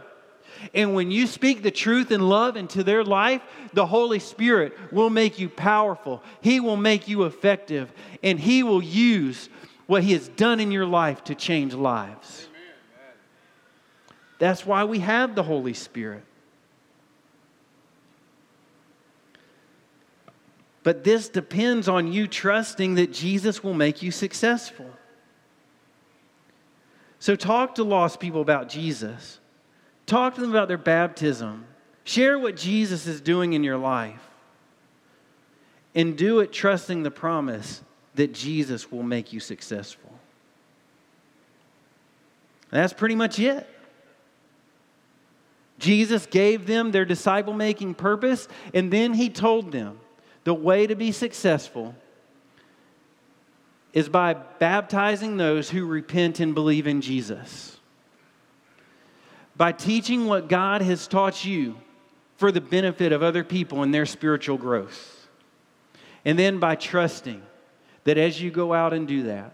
And 0.74 0.94
when 0.94 1.10
you 1.10 1.26
speak 1.26 1.62
the 1.62 1.70
truth 1.70 2.10
and 2.10 2.28
love 2.28 2.56
into 2.56 2.82
their 2.82 3.04
life, 3.04 3.42
the 3.74 3.86
Holy 3.86 4.18
Spirit 4.18 4.76
will 4.92 5.10
make 5.10 5.38
you 5.38 5.48
powerful. 5.48 6.22
He 6.40 6.60
will 6.60 6.76
make 6.76 7.08
you 7.08 7.24
effective. 7.24 7.92
And 8.22 8.40
He 8.40 8.62
will 8.62 8.82
use 8.82 9.48
what 9.86 10.02
He 10.02 10.12
has 10.12 10.28
done 10.28 10.60
in 10.60 10.72
your 10.72 10.86
life 10.86 11.24
to 11.24 11.34
change 11.34 11.74
lives. 11.74 12.48
That's 14.38 14.64
why 14.64 14.84
we 14.84 15.00
have 15.00 15.34
the 15.34 15.42
Holy 15.42 15.74
Spirit. 15.74 16.24
But 20.88 21.04
this 21.04 21.28
depends 21.28 21.86
on 21.86 22.14
you 22.14 22.26
trusting 22.26 22.94
that 22.94 23.12
Jesus 23.12 23.62
will 23.62 23.74
make 23.74 24.02
you 24.02 24.10
successful. 24.10 24.88
So, 27.18 27.36
talk 27.36 27.74
to 27.74 27.84
lost 27.84 28.20
people 28.20 28.40
about 28.40 28.70
Jesus. 28.70 29.38
Talk 30.06 30.36
to 30.36 30.40
them 30.40 30.48
about 30.48 30.66
their 30.66 30.78
baptism. 30.78 31.66
Share 32.04 32.38
what 32.38 32.56
Jesus 32.56 33.06
is 33.06 33.20
doing 33.20 33.52
in 33.52 33.62
your 33.62 33.76
life. 33.76 34.30
And 35.94 36.16
do 36.16 36.40
it 36.40 36.54
trusting 36.54 37.02
the 37.02 37.10
promise 37.10 37.82
that 38.14 38.32
Jesus 38.32 38.90
will 38.90 39.02
make 39.02 39.30
you 39.30 39.40
successful. 39.40 40.18
That's 42.70 42.94
pretty 42.94 43.14
much 43.14 43.38
it. 43.38 43.68
Jesus 45.78 46.24
gave 46.24 46.66
them 46.66 46.92
their 46.92 47.04
disciple 47.04 47.52
making 47.52 47.96
purpose, 47.96 48.48
and 48.72 48.90
then 48.90 49.12
he 49.12 49.28
told 49.28 49.70
them 49.70 50.00
the 50.48 50.54
way 50.54 50.86
to 50.86 50.94
be 50.94 51.12
successful 51.12 51.94
is 53.92 54.08
by 54.08 54.32
baptizing 54.32 55.36
those 55.36 55.68
who 55.68 55.84
repent 55.84 56.40
and 56.40 56.54
believe 56.54 56.86
in 56.86 57.02
Jesus. 57.02 57.76
By 59.58 59.72
teaching 59.72 60.24
what 60.24 60.48
God 60.48 60.80
has 60.80 61.06
taught 61.06 61.44
you 61.44 61.76
for 62.38 62.50
the 62.50 62.62
benefit 62.62 63.12
of 63.12 63.22
other 63.22 63.44
people 63.44 63.82
and 63.82 63.92
their 63.92 64.06
spiritual 64.06 64.56
growth. 64.56 65.28
And 66.24 66.38
then 66.38 66.58
by 66.58 66.76
trusting 66.76 67.42
that 68.04 68.16
as 68.16 68.40
you 68.40 68.50
go 68.50 68.72
out 68.72 68.94
and 68.94 69.06
do 69.06 69.24
that, 69.24 69.52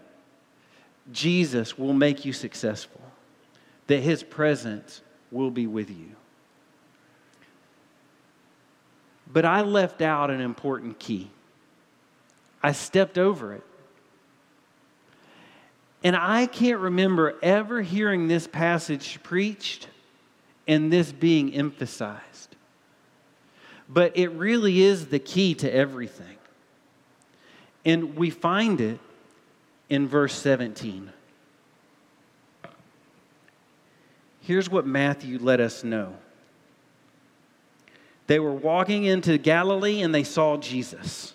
Jesus 1.11 1.77
will 1.77 1.93
make 1.93 2.23
you 2.23 2.31
successful, 2.31 3.01
that 3.87 3.99
his 3.99 4.23
presence 4.23 5.01
will 5.29 5.51
be 5.51 5.67
with 5.67 5.89
you. 5.89 6.15
But 9.31 9.45
I 9.45 9.61
left 9.61 10.01
out 10.01 10.29
an 10.29 10.41
important 10.41 10.99
key. 10.99 11.29
I 12.61 12.71
stepped 12.71 13.17
over 13.17 13.53
it. 13.53 13.63
And 16.03 16.15
I 16.15 16.45
can't 16.45 16.79
remember 16.79 17.35
ever 17.41 17.81
hearing 17.81 18.27
this 18.27 18.47
passage 18.47 19.19
preached 19.23 19.87
and 20.67 20.91
this 20.93 21.11
being 21.11 21.53
emphasized. 21.53 22.55
But 23.89 24.17
it 24.17 24.29
really 24.29 24.81
is 24.81 25.07
the 25.07 25.19
key 25.19 25.55
to 25.55 25.73
everything. 25.73 26.37
And 27.83 28.15
we 28.15 28.29
find 28.29 28.81
it 28.81 28.99
in 29.89 30.07
verse 30.07 30.33
17. 30.33 31.11
Here's 34.41 34.69
what 34.69 34.85
Matthew 34.85 35.39
let 35.39 35.59
us 35.59 35.83
know. 35.83 36.15
They 38.27 38.39
were 38.39 38.53
walking 38.53 39.05
into 39.05 39.37
Galilee 39.37 40.01
and 40.01 40.13
they 40.13 40.23
saw 40.23 40.57
Jesus. 40.57 41.33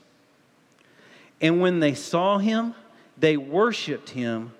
And 1.41 1.61
when 1.61 1.81
they 1.81 1.95
saw 1.95 2.39
him, 2.39 2.75
they 3.17 3.37
worshiped 3.37 4.11
him, 4.11 4.53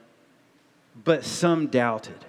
but 1.05 1.25
some 1.25 1.67
doubted. 1.67 2.25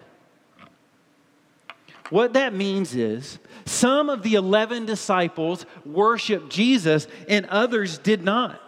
What 2.09 2.33
that 2.33 2.53
means 2.53 2.93
is 2.93 3.39
some 3.65 4.09
of 4.09 4.23
the 4.23 4.35
11 4.35 4.85
disciples 4.85 5.65
worshiped 5.85 6.49
Jesus 6.49 7.07
and 7.29 7.45
others 7.45 7.97
did 7.97 8.23
not. 8.23 8.61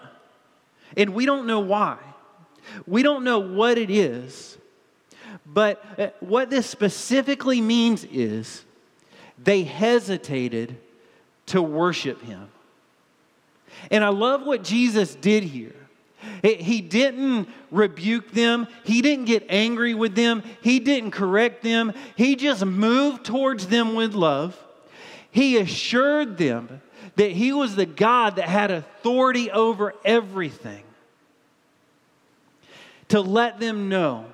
And 0.95 1.13
we 1.13 1.25
don't 1.25 1.47
know 1.47 1.59
why. 1.59 1.97
We 2.85 3.03
don't 3.03 3.23
know 3.23 3.39
what 3.39 3.77
it 3.77 3.89
is. 3.89 4.57
But 5.45 5.83
uh, 5.99 6.07
what 6.21 6.49
this 6.49 6.69
specifically 6.69 7.59
means 7.59 8.05
is 8.05 8.63
they 9.37 9.63
hesitated 9.63 10.77
to 11.47 11.61
worship 11.61 12.21
him. 12.21 12.49
And 13.91 14.03
I 14.03 14.09
love 14.09 14.45
what 14.45 14.63
Jesus 14.63 15.15
did 15.15 15.43
here. 15.43 15.75
He 16.41 16.79
didn't 16.81 17.49
rebuke 17.69 18.31
them. 18.31 18.67
He 18.85 19.01
didn't 19.01 19.25
get 19.25 19.45
angry 19.49 19.93
with 19.93 20.15
them. 20.15 20.43
He 20.61 20.79
didn't 20.79 21.11
correct 21.11 21.63
them. 21.63 21.93
He 22.15 22.35
just 22.35 22.65
moved 22.65 23.25
towards 23.25 23.67
them 23.67 23.95
with 23.95 24.13
love. 24.13 24.57
He 25.31 25.57
assured 25.57 26.37
them 26.37 26.81
that 27.15 27.31
He 27.31 27.51
was 27.51 27.75
the 27.75 27.85
God 27.85 28.37
that 28.37 28.47
had 28.47 28.71
authority 28.71 29.51
over 29.51 29.93
everything. 30.05 30.83
To 33.09 33.19
let 33.19 33.59
them 33.59 33.89
know 33.89 34.25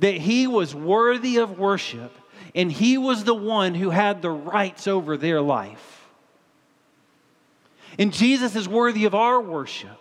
that 0.00 0.14
He 0.14 0.46
was 0.46 0.74
worthy 0.74 1.38
of 1.38 1.58
worship 1.58 2.12
and 2.54 2.70
He 2.70 2.98
was 2.98 3.24
the 3.24 3.34
one 3.34 3.74
who 3.74 3.90
had 3.90 4.20
the 4.20 4.30
rights 4.30 4.86
over 4.86 5.16
their 5.16 5.40
life. 5.40 5.93
And 7.98 8.12
Jesus 8.12 8.56
is 8.56 8.68
worthy 8.68 9.04
of 9.04 9.14
our 9.14 9.40
worship. 9.40 9.98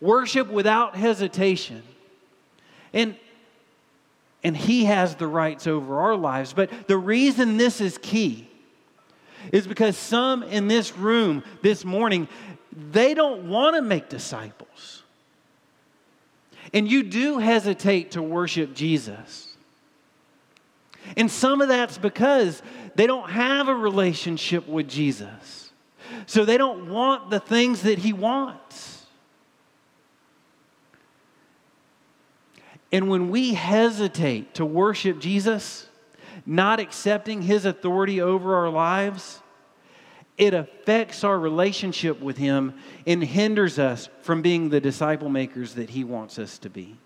Worship 0.00 0.48
without 0.48 0.96
hesitation. 0.96 1.82
And 2.92 3.16
and 4.44 4.54
he 4.54 4.84
has 4.84 5.14
the 5.14 5.26
rights 5.26 5.66
over 5.66 6.00
our 6.00 6.16
lives. 6.16 6.52
But 6.52 6.86
the 6.86 6.98
reason 6.98 7.56
this 7.56 7.80
is 7.80 7.96
key 7.96 8.46
is 9.52 9.66
because 9.66 9.96
some 9.96 10.42
in 10.42 10.68
this 10.68 10.96
room 10.96 11.42
this 11.62 11.82
morning, 11.82 12.28
they 12.92 13.14
don't 13.14 13.48
want 13.48 13.74
to 13.76 13.82
make 13.82 14.10
disciples. 14.10 15.02
And 16.74 16.90
you 16.90 17.02
do 17.02 17.38
hesitate 17.38 18.12
to 18.12 18.22
worship 18.22 18.74
Jesus. 18.74 19.56
And 21.16 21.30
some 21.30 21.60
of 21.60 21.68
that's 21.68 21.98
because 21.98 22.62
they 22.96 23.06
don't 23.06 23.30
have 23.30 23.68
a 23.68 23.74
relationship 23.74 24.66
with 24.68 24.88
Jesus. 24.88 25.63
So 26.26 26.44
they 26.44 26.56
don't 26.56 26.88
want 26.88 27.30
the 27.30 27.40
things 27.40 27.82
that 27.82 27.98
he 27.98 28.12
wants. 28.12 29.06
And 32.92 33.08
when 33.08 33.30
we 33.30 33.54
hesitate 33.54 34.54
to 34.54 34.64
worship 34.64 35.18
Jesus, 35.18 35.88
not 36.46 36.80
accepting 36.80 37.42
his 37.42 37.64
authority 37.64 38.20
over 38.20 38.54
our 38.54 38.68
lives, 38.68 39.40
it 40.36 40.54
affects 40.54 41.24
our 41.24 41.38
relationship 41.38 42.20
with 42.20 42.36
him 42.36 42.74
and 43.06 43.22
hinders 43.22 43.78
us 43.78 44.08
from 44.22 44.42
being 44.42 44.68
the 44.68 44.80
disciple 44.80 45.28
makers 45.28 45.74
that 45.74 45.90
he 45.90 46.04
wants 46.04 46.38
us 46.38 46.58
to 46.58 46.70
be. 46.70 46.96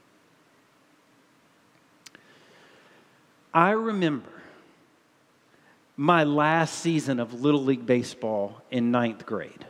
I 3.53 3.71
remember 3.71 4.38
my 6.01 6.23
last 6.23 6.79
season 6.79 7.19
of 7.19 7.41
Little 7.43 7.65
League 7.65 7.85
Baseball 7.85 8.63
in 8.71 8.93
ninth 8.93 9.27
grade. 9.27 9.67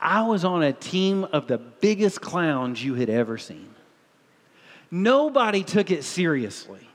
I 0.00 0.22
was 0.22 0.44
on 0.44 0.62
a 0.62 0.72
team 0.72 1.24
of 1.24 1.48
the 1.48 1.58
biggest 1.58 2.20
clowns 2.20 2.82
you 2.82 2.94
had 2.94 3.10
ever 3.10 3.36
seen. 3.38 3.74
Nobody 4.88 5.64
took 5.64 5.90
it 5.90 6.04
seriously. 6.04 6.88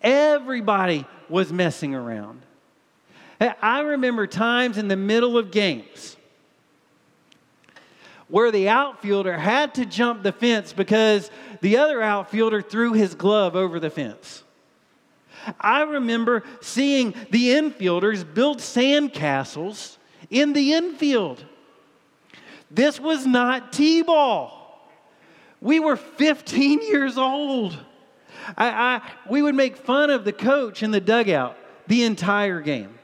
Everybody 0.00 1.06
was 1.28 1.52
messing 1.52 1.94
around. 1.94 2.40
I 3.38 3.80
remember 3.80 4.26
times 4.26 4.78
in 4.78 4.88
the 4.88 4.96
middle 4.96 5.36
of 5.36 5.50
games 5.50 6.16
where 8.28 8.50
the 8.50 8.70
outfielder 8.70 9.36
had 9.36 9.74
to 9.74 9.84
jump 9.84 10.22
the 10.22 10.32
fence 10.32 10.72
because 10.72 11.30
the 11.60 11.76
other 11.76 12.00
outfielder 12.00 12.62
threw 12.62 12.94
his 12.94 13.14
glove 13.14 13.54
over 13.54 13.78
the 13.78 13.90
fence. 13.90 14.41
I 15.60 15.82
remember 15.82 16.44
seeing 16.60 17.14
the 17.30 17.50
infielders 17.50 18.24
build 18.24 18.58
sandcastles 18.58 19.96
in 20.30 20.52
the 20.52 20.74
infield. 20.74 21.44
This 22.70 22.98
was 22.98 23.26
not 23.26 23.72
T 23.72 24.02
ball. 24.02 24.58
We 25.60 25.78
were 25.80 25.96
15 25.96 26.82
years 26.82 27.18
old. 27.18 27.78
I, 28.56 28.68
I, 28.68 29.02
we 29.28 29.42
would 29.42 29.54
make 29.54 29.76
fun 29.76 30.10
of 30.10 30.24
the 30.24 30.32
coach 30.32 30.82
in 30.82 30.90
the 30.90 31.00
dugout 31.00 31.56
the 31.86 32.02
entire 32.04 32.60
game. 32.60 32.98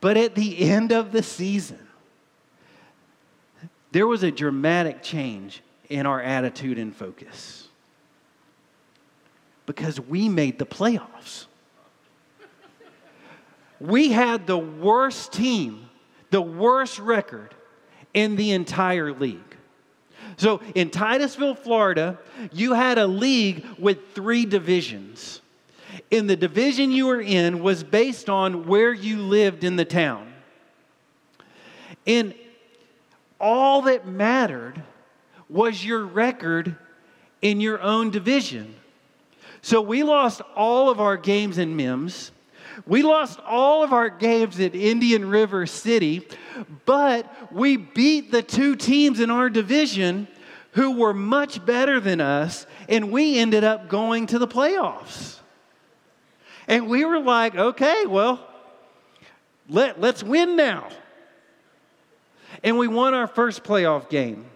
But 0.00 0.16
at 0.16 0.34
the 0.34 0.58
end 0.70 0.92
of 0.92 1.12
the 1.12 1.22
season, 1.22 1.78
there 3.92 4.06
was 4.06 4.22
a 4.22 4.30
dramatic 4.30 5.02
change 5.02 5.62
in 5.88 6.04
our 6.04 6.20
attitude 6.20 6.78
and 6.78 6.94
focus 6.94 7.65
because 9.66 10.00
we 10.00 10.28
made 10.28 10.58
the 10.58 10.66
playoffs. 10.66 11.46
We 13.78 14.10
had 14.10 14.46
the 14.46 14.56
worst 14.56 15.32
team, 15.32 15.88
the 16.30 16.40
worst 16.40 16.98
record 16.98 17.54
in 18.14 18.36
the 18.36 18.52
entire 18.52 19.12
league. 19.12 19.40
So 20.38 20.60
in 20.74 20.90
Titusville, 20.90 21.54
Florida, 21.54 22.18
you 22.52 22.74
had 22.74 22.98
a 22.98 23.06
league 23.06 23.64
with 23.78 24.12
three 24.14 24.46
divisions. 24.46 25.40
In 26.10 26.26
the 26.26 26.36
division 26.36 26.90
you 26.90 27.06
were 27.06 27.20
in 27.20 27.62
was 27.62 27.82
based 27.82 28.28
on 28.28 28.66
where 28.66 28.92
you 28.92 29.18
lived 29.18 29.64
in 29.64 29.76
the 29.76 29.84
town. 29.84 30.32
And 32.06 32.34
all 33.40 33.82
that 33.82 34.06
mattered 34.06 34.82
was 35.48 35.84
your 35.84 36.04
record 36.04 36.76
in 37.42 37.60
your 37.60 37.80
own 37.80 38.10
division. 38.10 38.75
So 39.66 39.80
we 39.80 40.04
lost 40.04 40.42
all 40.54 40.90
of 40.90 41.00
our 41.00 41.16
games 41.16 41.58
in 41.58 41.74
Mims. 41.74 42.30
We 42.86 43.02
lost 43.02 43.40
all 43.40 43.82
of 43.82 43.92
our 43.92 44.08
games 44.08 44.60
at 44.60 44.76
Indian 44.76 45.28
River 45.28 45.66
City, 45.66 46.24
but 46.84 47.52
we 47.52 47.76
beat 47.76 48.30
the 48.30 48.44
two 48.44 48.76
teams 48.76 49.18
in 49.18 49.28
our 49.28 49.50
division 49.50 50.28
who 50.74 50.92
were 50.92 51.12
much 51.12 51.66
better 51.66 51.98
than 51.98 52.20
us, 52.20 52.64
and 52.88 53.10
we 53.10 53.40
ended 53.40 53.64
up 53.64 53.88
going 53.88 54.28
to 54.28 54.38
the 54.38 54.46
playoffs. 54.46 55.40
And 56.68 56.86
we 56.86 57.04
were 57.04 57.18
like, 57.18 57.56
okay, 57.56 58.06
well, 58.06 58.38
let, 59.68 60.00
let's 60.00 60.22
win 60.22 60.54
now. 60.54 60.90
And 62.62 62.78
we 62.78 62.86
won 62.86 63.14
our 63.14 63.26
first 63.26 63.64
playoff 63.64 64.08
game. 64.10 64.46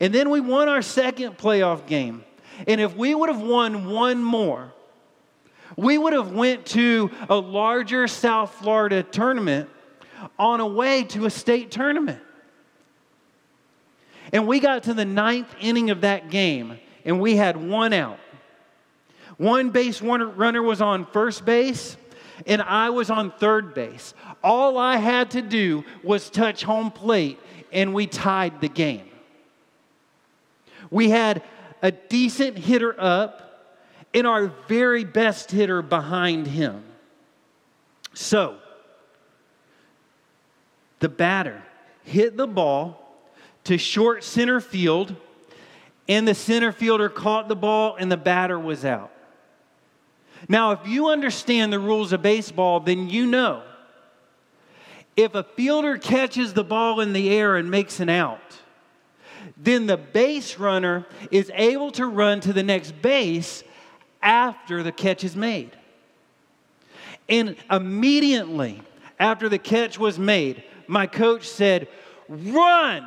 And 0.00 0.14
then 0.14 0.30
we 0.30 0.38
won 0.38 0.68
our 0.68 0.80
second 0.80 1.38
playoff 1.38 1.88
game. 1.88 2.22
And 2.66 2.80
if 2.80 2.96
we 2.96 3.14
would 3.14 3.28
have 3.28 3.40
won 3.40 3.90
one 3.90 4.22
more, 4.22 4.72
we 5.76 5.98
would 5.98 6.12
have 6.12 6.32
went 6.32 6.66
to 6.66 7.10
a 7.28 7.36
larger 7.36 8.06
South 8.06 8.54
Florida 8.54 9.02
tournament 9.02 9.68
on 10.38 10.60
a 10.60 10.66
way 10.66 11.04
to 11.04 11.26
a 11.26 11.30
state 11.30 11.70
tournament. 11.70 12.20
And 14.32 14.46
we 14.46 14.60
got 14.60 14.84
to 14.84 14.94
the 14.94 15.04
ninth 15.04 15.54
inning 15.60 15.90
of 15.90 16.02
that 16.02 16.30
game, 16.30 16.78
and 17.04 17.20
we 17.20 17.36
had 17.36 17.56
one 17.56 17.92
out. 17.92 18.18
One 19.36 19.70
base 19.70 20.00
runner 20.00 20.62
was 20.62 20.80
on 20.80 21.06
first 21.06 21.44
base, 21.44 21.96
and 22.46 22.62
I 22.62 22.90
was 22.90 23.10
on 23.10 23.32
third 23.32 23.74
base. 23.74 24.14
All 24.42 24.78
I 24.78 24.96
had 24.96 25.32
to 25.32 25.42
do 25.42 25.84
was 26.02 26.30
touch 26.30 26.62
home 26.62 26.90
plate, 26.90 27.38
and 27.72 27.92
we 27.92 28.06
tied 28.06 28.60
the 28.60 28.68
game. 28.68 29.08
We 30.90 31.10
had 31.10 31.42
a 31.84 31.92
decent 31.92 32.56
hitter 32.56 32.98
up 32.98 33.76
and 34.14 34.26
our 34.26 34.46
very 34.68 35.04
best 35.04 35.50
hitter 35.50 35.82
behind 35.82 36.46
him. 36.46 36.82
So, 38.14 38.56
the 41.00 41.10
batter 41.10 41.62
hit 42.04 42.38
the 42.38 42.46
ball 42.46 43.14
to 43.64 43.76
short 43.76 44.24
center 44.24 44.62
field, 44.62 45.14
and 46.08 46.26
the 46.26 46.34
center 46.34 46.72
fielder 46.72 47.10
caught 47.10 47.48
the 47.48 47.56
ball, 47.56 47.96
and 47.96 48.10
the 48.10 48.16
batter 48.16 48.58
was 48.58 48.86
out. 48.86 49.12
Now, 50.48 50.72
if 50.72 50.86
you 50.86 51.08
understand 51.08 51.70
the 51.70 51.78
rules 51.78 52.14
of 52.14 52.22
baseball, 52.22 52.80
then 52.80 53.10
you 53.10 53.26
know 53.26 53.62
if 55.16 55.34
a 55.34 55.42
fielder 55.42 55.98
catches 55.98 56.54
the 56.54 56.64
ball 56.64 57.00
in 57.00 57.12
the 57.12 57.28
air 57.28 57.56
and 57.56 57.70
makes 57.70 58.00
an 58.00 58.08
out, 58.08 58.40
then 59.56 59.86
the 59.86 59.96
base 59.96 60.58
runner 60.58 61.06
is 61.30 61.50
able 61.54 61.90
to 61.92 62.06
run 62.06 62.40
to 62.40 62.52
the 62.52 62.62
next 62.62 63.00
base 63.00 63.62
after 64.22 64.82
the 64.82 64.92
catch 64.92 65.22
is 65.22 65.36
made. 65.36 65.70
And 67.28 67.56
immediately 67.70 68.82
after 69.18 69.48
the 69.48 69.58
catch 69.58 69.98
was 69.98 70.18
made, 70.18 70.64
my 70.86 71.06
coach 71.06 71.48
said, 71.48 71.88
Run! 72.28 73.06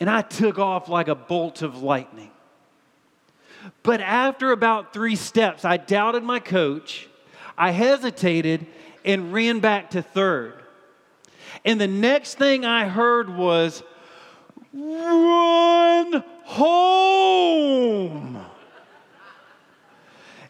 And 0.00 0.08
I 0.08 0.22
took 0.22 0.58
off 0.58 0.88
like 0.88 1.08
a 1.08 1.14
bolt 1.14 1.62
of 1.62 1.82
lightning. 1.82 2.30
But 3.82 4.00
after 4.00 4.52
about 4.52 4.92
three 4.92 5.16
steps, 5.16 5.64
I 5.64 5.76
doubted 5.76 6.22
my 6.22 6.38
coach. 6.38 7.08
I 7.56 7.72
hesitated 7.72 8.66
and 9.04 9.32
ran 9.32 9.58
back 9.58 9.90
to 9.90 10.02
third. 10.02 10.62
And 11.64 11.80
the 11.80 11.88
next 11.88 12.34
thing 12.36 12.64
I 12.64 12.86
heard 12.86 13.28
was, 13.28 13.82
run 14.72 16.24
home. 16.44 18.44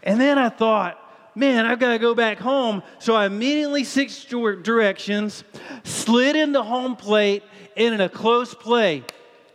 And 0.02 0.20
then 0.20 0.38
I 0.38 0.48
thought, 0.48 0.98
man, 1.34 1.66
I've 1.66 1.78
got 1.78 1.92
to 1.92 1.98
go 1.98 2.14
back 2.14 2.38
home. 2.38 2.82
So 2.98 3.14
I 3.14 3.26
immediately 3.26 3.84
switched 3.84 4.30
directions, 4.30 5.44
slid 5.84 6.36
into 6.36 6.62
home 6.62 6.96
plate, 6.96 7.42
and 7.76 7.94
in 7.94 8.00
a 8.00 8.08
close 8.08 8.54
play, 8.54 9.04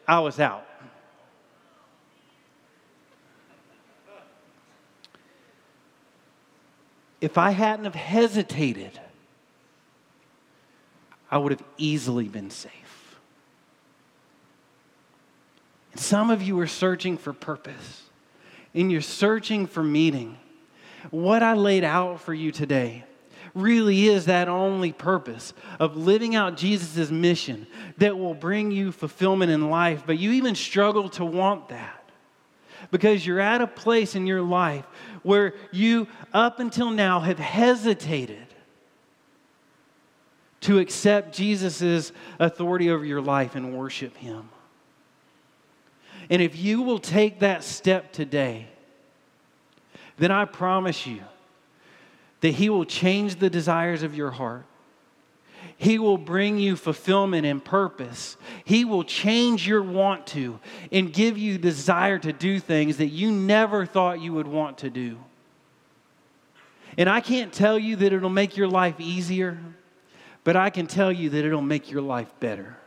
I 0.08 0.20
was 0.20 0.40
out. 0.40 0.68
If 7.20 7.38
I 7.38 7.52
hadn't 7.52 7.86
have 7.86 7.96
hesitated, 7.96 9.00
I 11.32 11.38
would 11.38 11.54
have 11.54 11.64
easily 11.78 12.28
been 12.28 12.50
safe. 12.50 12.72
And 12.74 12.80
some 15.96 16.30
of 16.30 16.42
you 16.42 16.60
are 16.60 16.68
searching 16.68 17.18
for 17.18 17.34
purpose, 17.34 18.04
and 18.74 18.92
you're 18.92 19.02
searching 19.02 19.68
for 19.68 19.84
meaning. 19.84 20.38
What 21.12 21.44
I 21.44 21.54
laid 21.54 21.84
out 21.84 22.22
for 22.22 22.34
you 22.34 22.52
today 22.52 23.04
really 23.54 24.08
is 24.08 24.26
that 24.26 24.48
only 24.48 24.92
purpose 24.92 25.54
of 25.80 25.96
living 25.96 26.36
out 26.36 26.58
Jesus' 26.58 27.12
mission 27.12 27.68
that 27.98 28.18
will 28.18 28.34
bring 28.34 28.72
you 28.72 28.92
fulfillment 28.92 29.52
in 29.52 29.70
life, 29.70 30.04
but 30.06 30.18
you 30.18 30.32
even 30.32 30.56
struggle 30.56 31.10
to 31.10 31.26
want 31.26 31.70
that 31.70 32.04
because 32.92 33.26
you're 33.26 33.40
at 33.40 33.62
a 33.62 33.68
place 33.68 34.16
in 34.16 34.26
your 34.26 34.42
life 34.42 34.86
where 35.22 35.54
you, 35.72 36.08
up 36.34 36.60
until 36.60 36.90
now, 36.90 37.20
have 37.20 37.40
hesitated 37.40 38.48
to 40.62 40.80
accept 40.80 41.36
Jesus' 41.36 42.12
authority 42.40 42.90
over 42.90 43.06
your 43.06 43.22
life 43.22 43.56
and 43.56 43.78
worship 43.78 44.16
Him. 44.16 44.50
And 46.30 46.42
if 46.42 46.56
you 46.58 46.82
will 46.82 47.00
take 47.00 47.40
that 47.40 47.64
step 47.64 48.12
today, 48.12 48.68
then 50.18 50.32
I 50.32 50.46
promise 50.46 51.06
you 51.06 51.22
that 52.42 52.52
He 52.56 52.70
will 52.70 52.86
change 52.86 53.38
the 53.38 53.50
desires 53.50 54.04
of 54.04 54.16
your 54.16 54.32
heart. 54.32 54.66
He 55.78 55.98
will 55.98 56.18
bring 56.18 56.60
you 56.60 56.76
fulfillment 56.76 57.46
and 57.46 57.64
purpose. 57.64 58.38
He 58.64 58.86
will 58.86 59.04
change 59.04 59.68
your 59.68 59.82
want 59.82 60.28
to 60.28 60.60
and 60.92 61.12
give 61.12 61.38
you 61.38 61.58
desire 61.58 62.20
to 62.20 62.32
do 62.32 62.60
things 62.60 62.98
that 62.98 63.08
you 63.08 63.32
never 63.32 63.86
thought 63.86 64.22
you 64.22 64.34
would 64.34 64.48
want 64.48 64.80
to 64.80 64.90
do. 64.90 65.18
And 66.98 67.10
I 67.10 67.22
can't 67.22 67.52
tell 67.52 67.80
you 67.80 67.96
that 67.98 68.14
it'll 68.14 68.30
make 68.30 68.56
your 68.56 68.68
life 68.68 69.00
easier, 69.00 69.58
but 70.44 70.56
I 70.56 70.70
can 70.70 70.86
tell 70.86 71.12
you 71.12 71.30
that 71.32 71.44
it'll 71.44 71.62
make 71.62 71.90
your 71.90 72.02
life 72.02 72.32
better. 72.40 72.78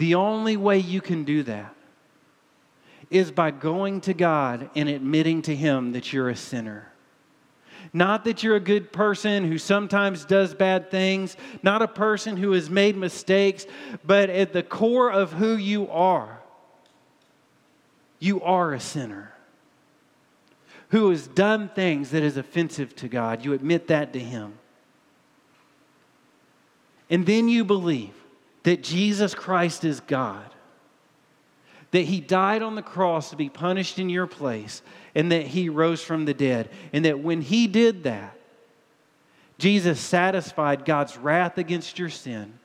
The 0.00 0.14
only 0.14 0.56
way 0.56 0.78
you 0.78 1.02
can 1.02 1.24
do 1.24 1.42
that 1.42 1.74
is 3.10 3.30
by 3.30 3.50
going 3.50 4.00
to 4.02 4.14
God 4.14 4.70
and 4.74 4.88
admitting 4.88 5.42
to 5.42 5.54
Him 5.54 5.92
that 5.92 6.10
you're 6.10 6.30
a 6.30 6.36
sinner. 6.36 6.90
Not 7.92 8.24
that 8.24 8.42
you're 8.42 8.56
a 8.56 8.60
good 8.60 8.94
person 8.94 9.44
who 9.44 9.58
sometimes 9.58 10.24
does 10.24 10.54
bad 10.54 10.90
things, 10.90 11.36
not 11.62 11.82
a 11.82 11.86
person 11.86 12.38
who 12.38 12.52
has 12.52 12.70
made 12.70 12.96
mistakes, 12.96 13.66
but 14.02 14.30
at 14.30 14.54
the 14.54 14.62
core 14.62 15.12
of 15.12 15.34
who 15.34 15.54
you 15.54 15.90
are, 15.90 16.40
you 18.18 18.40
are 18.40 18.72
a 18.72 18.80
sinner 18.80 19.34
who 20.88 21.10
has 21.10 21.26
done 21.26 21.68
things 21.68 22.12
that 22.12 22.22
is 22.22 22.38
offensive 22.38 22.96
to 22.96 23.08
God. 23.08 23.44
You 23.44 23.52
admit 23.52 23.88
that 23.88 24.14
to 24.14 24.18
Him. 24.18 24.54
And 27.10 27.26
then 27.26 27.50
you 27.50 27.66
believe 27.66 28.14
that 28.70 28.84
Jesus 28.84 29.34
Christ 29.34 29.84
is 29.84 29.98
God 29.98 30.48
that 31.90 32.02
he 32.02 32.20
died 32.20 32.62
on 32.62 32.76
the 32.76 32.82
cross 32.82 33.30
to 33.30 33.36
be 33.36 33.48
punished 33.48 33.98
in 33.98 34.08
your 34.08 34.28
place, 34.28 34.80
and 35.12 35.32
that 35.32 35.44
he 35.44 35.68
rose 35.68 36.00
from 36.00 36.24
the 36.24 36.32
dead. 36.32 36.70
And 36.92 37.04
that 37.04 37.18
when 37.18 37.42
he 37.42 37.66
did 37.66 38.04
that, 38.04 38.38
Jesus 39.58 39.98
satisfied 39.98 40.84
God's 40.84 41.16
wrath 41.16 41.58
against 41.58 41.98
your 41.98 42.08
sin, 42.08 42.60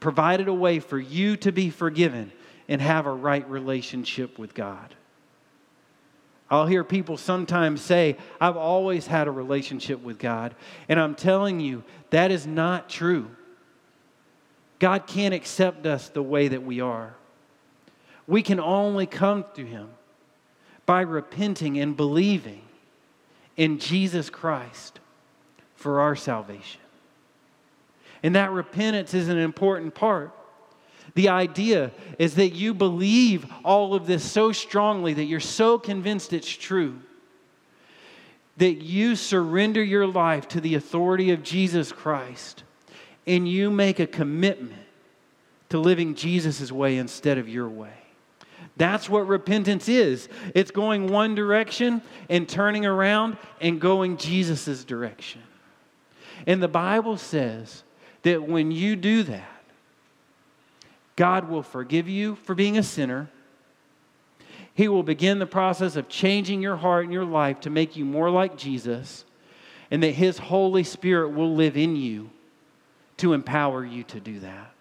provided 0.00 0.48
a 0.48 0.52
way 0.52 0.80
for 0.80 0.98
you 0.98 1.36
to 1.36 1.52
be 1.52 1.70
forgiven 1.70 2.32
and 2.66 2.82
have 2.82 3.06
a 3.06 3.12
right 3.12 3.48
relationship 3.48 4.40
with 4.40 4.54
God. 4.54 4.92
I'll 6.50 6.66
hear 6.66 6.82
people 6.82 7.16
sometimes 7.16 7.80
say, 7.80 8.16
I've 8.40 8.56
always 8.56 9.06
had 9.06 9.28
a 9.28 9.30
relationship 9.30 10.02
with 10.02 10.18
God. 10.18 10.56
And 10.88 10.98
I'm 10.98 11.14
telling 11.14 11.60
you, 11.60 11.84
that 12.10 12.32
is 12.32 12.44
not 12.44 12.90
true. 12.90 13.30
God 14.82 15.06
can't 15.06 15.32
accept 15.32 15.86
us 15.86 16.08
the 16.08 16.24
way 16.24 16.48
that 16.48 16.64
we 16.64 16.80
are. 16.80 17.14
We 18.26 18.42
can 18.42 18.58
only 18.58 19.06
come 19.06 19.44
to 19.54 19.64
Him 19.64 19.88
by 20.86 21.02
repenting 21.02 21.78
and 21.78 21.96
believing 21.96 22.62
in 23.56 23.78
Jesus 23.78 24.28
Christ 24.28 24.98
for 25.76 26.00
our 26.00 26.16
salvation. 26.16 26.80
And 28.24 28.34
that 28.34 28.50
repentance 28.50 29.14
is 29.14 29.28
an 29.28 29.38
important 29.38 29.94
part. 29.94 30.32
The 31.14 31.28
idea 31.28 31.92
is 32.18 32.34
that 32.34 32.50
you 32.50 32.74
believe 32.74 33.46
all 33.64 33.94
of 33.94 34.08
this 34.08 34.28
so 34.28 34.50
strongly 34.50 35.14
that 35.14 35.26
you're 35.26 35.38
so 35.38 35.78
convinced 35.78 36.32
it's 36.32 36.50
true 36.50 36.98
that 38.56 38.82
you 38.82 39.14
surrender 39.14 39.82
your 39.82 40.08
life 40.08 40.48
to 40.48 40.60
the 40.60 40.74
authority 40.74 41.30
of 41.30 41.44
Jesus 41.44 41.92
Christ 41.92 42.64
and 43.26 43.48
you 43.48 43.70
make 43.70 44.00
a 44.00 44.06
commitment 44.06 44.72
to 45.68 45.78
living 45.78 46.14
Jesus' 46.14 46.70
way 46.70 46.98
instead 46.98 47.38
of 47.38 47.48
your 47.48 47.68
way. 47.68 47.94
That's 48.76 49.08
what 49.08 49.26
repentance 49.26 49.88
is. 49.88 50.28
It's 50.54 50.70
going 50.70 51.08
one 51.08 51.34
direction 51.34 52.02
and 52.28 52.48
turning 52.48 52.86
around 52.86 53.36
and 53.60 53.80
going 53.80 54.16
Jesus' 54.16 54.84
direction. 54.84 55.42
And 56.46 56.62
the 56.62 56.68
Bible 56.68 57.16
says 57.16 57.84
that 58.22 58.42
when 58.42 58.70
you 58.70 58.96
do 58.96 59.22
that, 59.24 59.48
God 61.16 61.48
will 61.48 61.62
forgive 61.62 62.08
you 62.08 62.34
for 62.36 62.54
being 62.54 62.78
a 62.78 62.82
sinner. 62.82 63.30
He 64.74 64.88
will 64.88 65.02
begin 65.02 65.38
the 65.38 65.46
process 65.46 65.96
of 65.96 66.08
changing 66.08 66.62
your 66.62 66.76
heart 66.76 67.04
and 67.04 67.12
your 67.12 67.26
life 67.26 67.60
to 67.60 67.70
make 67.70 67.94
you 67.94 68.04
more 68.04 68.30
like 68.30 68.56
Jesus, 68.56 69.24
and 69.90 70.02
that 70.02 70.12
His 70.12 70.38
Holy 70.38 70.82
Spirit 70.82 71.30
will 71.30 71.54
live 71.54 71.76
in 71.76 71.94
you 71.94 72.30
to 73.22 73.34
empower 73.34 73.84
you 73.84 74.02
to 74.02 74.18
do 74.18 74.40
that. 74.40 74.72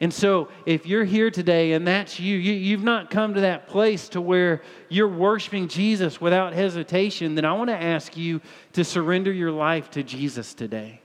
And 0.00 0.12
so, 0.12 0.48
if 0.64 0.86
you're 0.86 1.04
here 1.04 1.30
today 1.30 1.74
and 1.74 1.86
that's 1.86 2.18
you, 2.18 2.38
you 2.38 2.74
have 2.74 2.84
not 2.84 3.10
come 3.10 3.34
to 3.34 3.42
that 3.42 3.68
place 3.68 4.08
to 4.08 4.20
where 4.20 4.62
you're 4.88 5.06
worshiping 5.06 5.68
Jesus 5.68 6.22
without 6.22 6.54
hesitation, 6.54 7.34
then 7.34 7.44
I 7.44 7.52
want 7.52 7.68
to 7.68 7.76
ask 7.76 8.16
you 8.16 8.40
to 8.72 8.82
surrender 8.82 9.30
your 9.30 9.52
life 9.52 9.90
to 9.90 10.02
Jesus 10.02 10.54
today. 10.54 11.02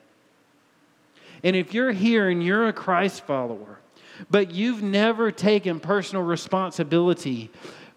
And 1.44 1.58
if 1.58 1.74
you're 1.74 1.92
here 1.92 2.30
and 2.30 2.42
you're 2.42 2.70
a 2.70 2.74
Christ 2.74 3.26
follower, 3.26 3.80
but 4.32 4.52
you've 4.52 4.82
never 4.82 5.30
taken 5.30 5.82
personal 5.82 6.24
responsibility 6.24 7.52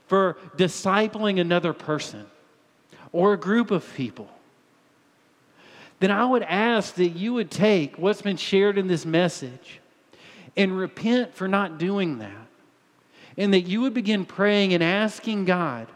for 0.08 0.36
discipling 0.56 1.40
another 1.40 1.72
person 1.72 2.26
or 3.12 3.34
a 3.34 3.38
group 3.38 3.70
of 3.70 3.88
people, 3.94 4.28
then 6.00 6.10
I 6.10 6.24
would 6.24 6.42
ask 6.42 6.94
that 6.94 7.10
you 7.10 7.34
would 7.34 7.50
take 7.50 7.98
what's 7.98 8.22
been 8.22 8.38
shared 8.38 8.78
in 8.78 8.86
this 8.86 9.04
message 9.04 9.80
and 10.56 10.76
repent 10.76 11.34
for 11.34 11.46
not 11.46 11.78
doing 11.78 12.18
that. 12.18 12.32
And 13.36 13.54
that 13.54 13.60
you 13.60 13.82
would 13.82 13.94
begin 13.94 14.24
praying 14.24 14.74
and 14.74 14.82
asking 14.82 15.44
God 15.44 15.88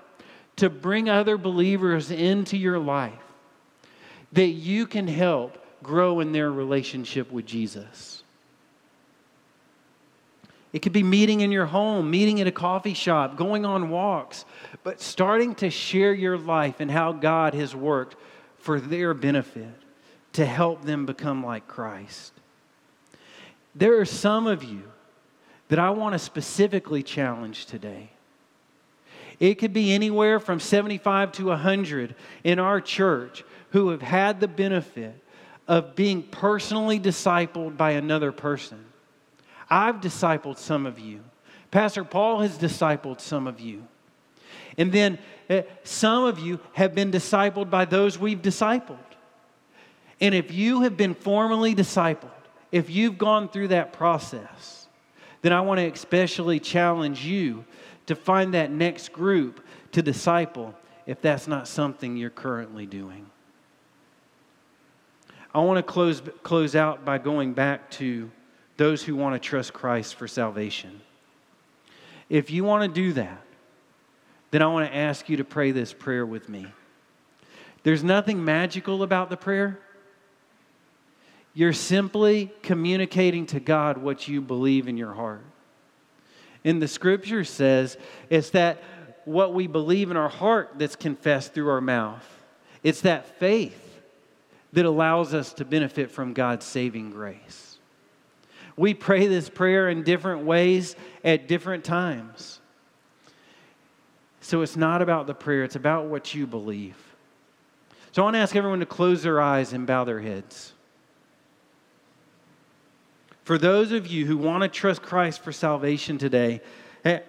to 0.56 0.70
bring 0.70 1.08
other 1.08 1.36
believers 1.36 2.10
into 2.10 2.56
your 2.56 2.78
life 2.78 3.12
that 4.32 4.48
you 4.48 4.86
can 4.86 5.08
help 5.08 5.58
grow 5.82 6.20
in 6.20 6.32
their 6.32 6.50
relationship 6.50 7.30
with 7.30 7.46
Jesus. 7.46 8.22
It 10.72 10.80
could 10.80 10.92
be 10.92 11.02
meeting 11.02 11.40
in 11.40 11.52
your 11.52 11.66
home, 11.66 12.10
meeting 12.10 12.40
at 12.40 12.46
a 12.46 12.52
coffee 12.52 12.94
shop, 12.94 13.36
going 13.36 13.64
on 13.64 13.90
walks, 13.90 14.44
but 14.82 15.00
starting 15.00 15.54
to 15.56 15.70
share 15.70 16.12
your 16.12 16.36
life 16.36 16.80
and 16.80 16.90
how 16.90 17.12
God 17.12 17.54
has 17.54 17.76
worked 17.76 18.16
for 18.58 18.80
their 18.80 19.14
benefit 19.14 19.83
to 20.34 20.44
help 20.44 20.82
them 20.84 21.06
become 21.06 21.44
like 21.44 21.66
Christ. 21.66 22.32
There 23.74 24.00
are 24.00 24.04
some 24.04 24.46
of 24.46 24.62
you 24.62 24.82
that 25.68 25.78
I 25.78 25.90
want 25.90 26.12
to 26.12 26.18
specifically 26.18 27.02
challenge 27.02 27.66
today. 27.66 28.10
It 29.40 29.54
could 29.56 29.72
be 29.72 29.92
anywhere 29.92 30.38
from 30.38 30.60
75 30.60 31.32
to 31.32 31.46
100 31.46 32.14
in 32.44 32.58
our 32.58 32.80
church 32.80 33.42
who 33.70 33.88
have 33.88 34.02
had 34.02 34.40
the 34.40 34.48
benefit 34.48 35.20
of 35.66 35.96
being 35.96 36.22
personally 36.22 37.00
discipled 37.00 37.76
by 37.76 37.92
another 37.92 38.30
person. 38.30 38.84
I've 39.70 39.96
discipled 39.96 40.58
some 40.58 40.86
of 40.86 40.98
you. 40.98 41.20
Pastor 41.70 42.04
Paul 42.04 42.40
has 42.40 42.56
discipled 42.58 43.20
some 43.20 43.46
of 43.46 43.58
you. 43.60 43.86
And 44.76 44.92
then 44.92 45.18
uh, 45.48 45.62
some 45.82 46.24
of 46.24 46.38
you 46.38 46.60
have 46.74 46.94
been 46.94 47.10
discipled 47.10 47.70
by 47.70 47.84
those 47.84 48.18
we've 48.18 48.42
discipled. 48.42 48.98
And 50.20 50.34
if 50.34 50.52
you 50.52 50.82
have 50.82 50.96
been 50.96 51.14
formally 51.14 51.74
discipled, 51.74 52.30
if 52.72 52.90
you've 52.90 53.18
gone 53.18 53.48
through 53.48 53.68
that 53.68 53.92
process, 53.92 54.88
then 55.42 55.52
I 55.52 55.60
want 55.60 55.78
to 55.80 55.86
especially 55.86 56.60
challenge 56.60 57.24
you 57.24 57.64
to 58.06 58.14
find 58.14 58.54
that 58.54 58.70
next 58.70 59.12
group 59.12 59.64
to 59.92 60.02
disciple 60.02 60.74
if 61.06 61.20
that's 61.20 61.46
not 61.46 61.68
something 61.68 62.16
you're 62.16 62.30
currently 62.30 62.86
doing. 62.86 63.26
I 65.54 65.60
want 65.60 65.78
to 65.78 65.82
close, 65.82 66.22
close 66.42 66.74
out 66.74 67.04
by 67.04 67.18
going 67.18 67.52
back 67.52 67.90
to 67.92 68.30
those 68.76 69.02
who 69.04 69.14
want 69.14 69.40
to 69.40 69.48
trust 69.48 69.72
Christ 69.72 70.16
for 70.16 70.26
salvation. 70.26 71.00
If 72.28 72.50
you 72.50 72.64
want 72.64 72.82
to 72.82 73.00
do 73.00 73.12
that, 73.12 73.40
then 74.50 74.62
I 74.62 74.66
want 74.66 74.90
to 74.90 74.96
ask 74.96 75.28
you 75.28 75.36
to 75.36 75.44
pray 75.44 75.70
this 75.70 75.92
prayer 75.92 76.26
with 76.26 76.48
me. 76.48 76.66
There's 77.82 78.02
nothing 78.02 78.44
magical 78.44 79.02
about 79.02 79.30
the 79.30 79.36
prayer. 79.36 79.78
You're 81.54 81.72
simply 81.72 82.52
communicating 82.62 83.46
to 83.46 83.60
God 83.60 83.98
what 83.98 84.26
you 84.26 84.40
believe 84.40 84.88
in 84.88 84.96
your 84.96 85.14
heart. 85.14 85.44
And 86.64 86.82
the 86.82 86.88
scripture 86.88 87.44
says 87.44 87.96
it's 88.28 88.50
that 88.50 88.82
what 89.24 89.54
we 89.54 89.66
believe 89.66 90.10
in 90.10 90.16
our 90.16 90.28
heart 90.28 90.72
that's 90.76 90.96
confessed 90.96 91.54
through 91.54 91.70
our 91.70 91.80
mouth. 91.80 92.26
It's 92.82 93.02
that 93.02 93.38
faith 93.38 93.80
that 94.72 94.84
allows 94.84 95.32
us 95.32 95.52
to 95.54 95.64
benefit 95.64 96.10
from 96.10 96.32
God's 96.32 96.66
saving 96.66 97.10
grace. 97.10 97.78
We 98.76 98.92
pray 98.92 99.28
this 99.28 99.48
prayer 99.48 99.88
in 99.88 100.02
different 100.02 100.44
ways 100.44 100.96
at 101.22 101.46
different 101.46 101.84
times. 101.84 102.60
So 104.40 104.62
it's 104.62 104.76
not 104.76 105.00
about 105.00 105.26
the 105.26 105.34
prayer, 105.34 105.62
it's 105.62 105.76
about 105.76 106.06
what 106.06 106.34
you 106.34 106.46
believe. 106.46 106.96
So 108.12 108.22
I 108.22 108.24
want 108.24 108.34
to 108.34 108.40
ask 108.40 108.54
everyone 108.56 108.80
to 108.80 108.86
close 108.86 109.22
their 109.22 109.40
eyes 109.40 109.72
and 109.72 109.86
bow 109.86 110.04
their 110.04 110.20
heads. 110.20 110.72
For 113.44 113.58
those 113.58 113.92
of 113.92 114.06
you 114.06 114.24
who 114.24 114.38
want 114.38 114.62
to 114.62 114.68
trust 114.68 115.02
Christ 115.02 115.42
for 115.42 115.52
salvation 115.52 116.16
today, 116.16 116.62
eh, 117.04 117.20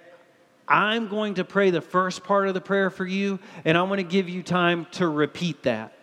I'm 0.67 1.09
going 1.09 1.35
to 1.35 1.43
pray 1.43 1.69
the 1.69 1.81
first 1.81 2.23
part 2.23 2.47
of 2.47 2.53
the 2.53 2.61
prayer 2.61 2.89
for 2.89 3.05
you, 3.05 3.37
and 3.65 3.77
I'm 3.77 3.87
going 3.87 3.97
to 3.97 4.03
give 4.03 4.29
you 4.29 4.41
time 4.41 4.87
to 4.93 5.07
repeat 5.07 5.63
that. 5.63 5.93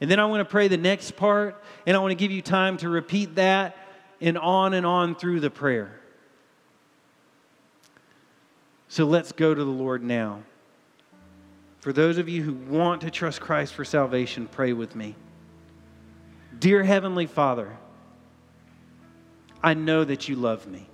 And 0.00 0.10
then 0.10 0.20
I 0.20 0.26
want 0.26 0.40
to 0.40 0.50
pray 0.50 0.68
the 0.68 0.76
next 0.76 1.16
part, 1.16 1.62
and 1.86 1.96
I 1.96 2.00
want 2.00 2.12
to 2.12 2.16
give 2.16 2.30
you 2.30 2.42
time 2.42 2.76
to 2.78 2.88
repeat 2.88 3.36
that 3.36 3.76
and 4.20 4.36
on 4.38 4.74
and 4.74 4.84
on 4.84 5.14
through 5.14 5.40
the 5.40 5.50
prayer. 5.50 5.98
So 8.88 9.04
let's 9.04 9.32
go 9.32 9.54
to 9.54 9.64
the 9.64 9.70
Lord 9.70 10.02
now. 10.02 10.42
For 11.78 11.94
those 11.94 12.18
of 12.18 12.28
you 12.28 12.42
who 12.42 12.52
want 12.52 13.00
to 13.02 13.10
trust 13.10 13.40
Christ 13.40 13.72
for 13.72 13.86
salvation, 13.86 14.46
pray 14.46 14.74
with 14.74 14.94
me. 14.94 15.14
Dear 16.58 16.82
Heavenly 16.82 17.26
Father, 17.26 17.78
I 19.62 19.74
know 19.74 20.04
that 20.04 20.28
you 20.28 20.36
love 20.36 20.66
me. 20.66 20.86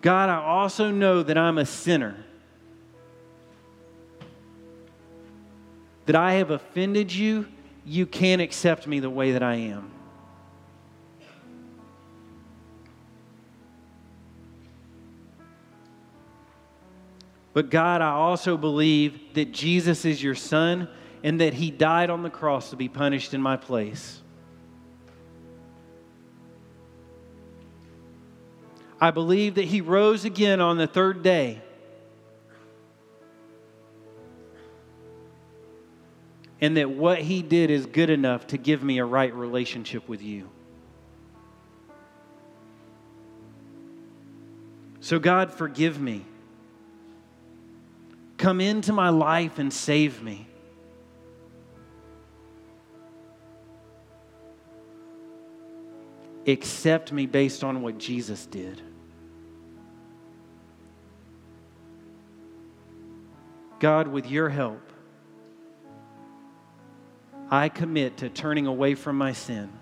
God, 0.00 0.28
I 0.28 0.36
also 0.36 0.90
know 0.90 1.22
that 1.22 1.36
I'm 1.36 1.58
a 1.58 1.66
sinner 1.66 2.16
that 6.06 6.14
I 6.14 6.34
have 6.34 6.50
offended 6.50 7.12
you, 7.12 7.46
you 7.84 8.06
can't 8.06 8.40
accept 8.40 8.86
me 8.86 9.00
the 9.00 9.10
way 9.10 9.32
that 9.32 9.42
I 9.42 9.56
am. 9.56 9.90
But 17.52 17.70
God, 17.70 18.02
I 18.02 18.10
also 18.10 18.56
believe 18.56 19.34
that 19.34 19.50
Jesus 19.50 20.04
is 20.04 20.22
your 20.22 20.34
son 20.34 20.88
and 21.24 21.40
that 21.40 21.54
he 21.54 21.70
died 21.70 22.10
on 22.10 22.22
the 22.22 22.30
cross 22.30 22.70
to 22.70 22.76
be 22.76 22.88
punished 22.88 23.34
in 23.34 23.40
my 23.40 23.56
place. 23.56 24.20
I 29.06 29.12
believe 29.12 29.54
that 29.54 29.66
he 29.66 29.82
rose 29.82 30.24
again 30.24 30.60
on 30.60 30.78
the 30.78 30.88
third 30.88 31.22
day 31.22 31.62
and 36.60 36.76
that 36.76 36.90
what 36.90 37.20
he 37.20 37.40
did 37.40 37.70
is 37.70 37.86
good 37.86 38.10
enough 38.10 38.48
to 38.48 38.58
give 38.58 38.82
me 38.82 38.98
a 38.98 39.04
right 39.04 39.32
relationship 39.32 40.08
with 40.08 40.22
you. 40.22 40.50
So, 44.98 45.20
God, 45.20 45.52
forgive 45.52 46.00
me. 46.00 46.24
Come 48.38 48.60
into 48.60 48.92
my 48.92 49.10
life 49.10 49.60
and 49.60 49.72
save 49.72 50.20
me. 50.20 50.48
Accept 56.48 57.12
me 57.12 57.26
based 57.26 57.62
on 57.62 57.82
what 57.82 57.98
Jesus 57.98 58.46
did. 58.46 58.82
God, 63.78 64.08
with 64.08 64.30
your 64.30 64.48
help, 64.48 64.80
I 67.50 67.68
commit 67.68 68.18
to 68.18 68.28
turning 68.28 68.66
away 68.66 68.94
from 68.94 69.16
my 69.16 69.32
sin. 69.32 69.72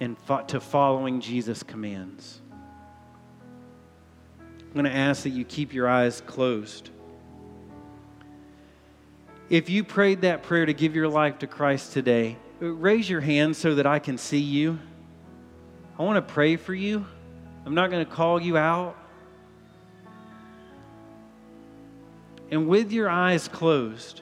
And 0.00 0.16
to 0.48 0.60
following 0.60 1.20
Jesus' 1.20 1.62
commands. 1.62 2.40
I'm 4.40 4.72
going 4.72 4.84
to 4.84 4.90
ask 4.90 5.22
that 5.22 5.30
you 5.30 5.44
keep 5.44 5.72
your 5.72 5.88
eyes 5.88 6.20
closed. 6.22 6.90
If 9.48 9.70
you 9.70 9.84
prayed 9.84 10.22
that 10.22 10.42
prayer 10.42 10.66
to 10.66 10.72
give 10.72 10.96
your 10.96 11.08
life 11.08 11.38
to 11.40 11.46
Christ 11.46 11.92
today, 11.92 12.36
raise 12.58 13.08
your 13.08 13.20
hand 13.20 13.54
so 13.54 13.74
that 13.76 13.86
I 13.86 13.98
can 13.98 14.18
see 14.18 14.38
you. 14.38 14.78
I 15.98 16.02
want 16.02 16.16
to 16.16 16.32
pray 16.32 16.56
for 16.56 16.74
you. 16.74 17.06
I'm 17.64 17.74
not 17.74 17.90
going 17.90 18.04
to 18.04 18.10
call 18.10 18.40
you 18.40 18.56
out. 18.56 18.96
and 22.52 22.68
with 22.68 22.92
your 22.92 23.08
eyes 23.08 23.48
closed, 23.48 24.20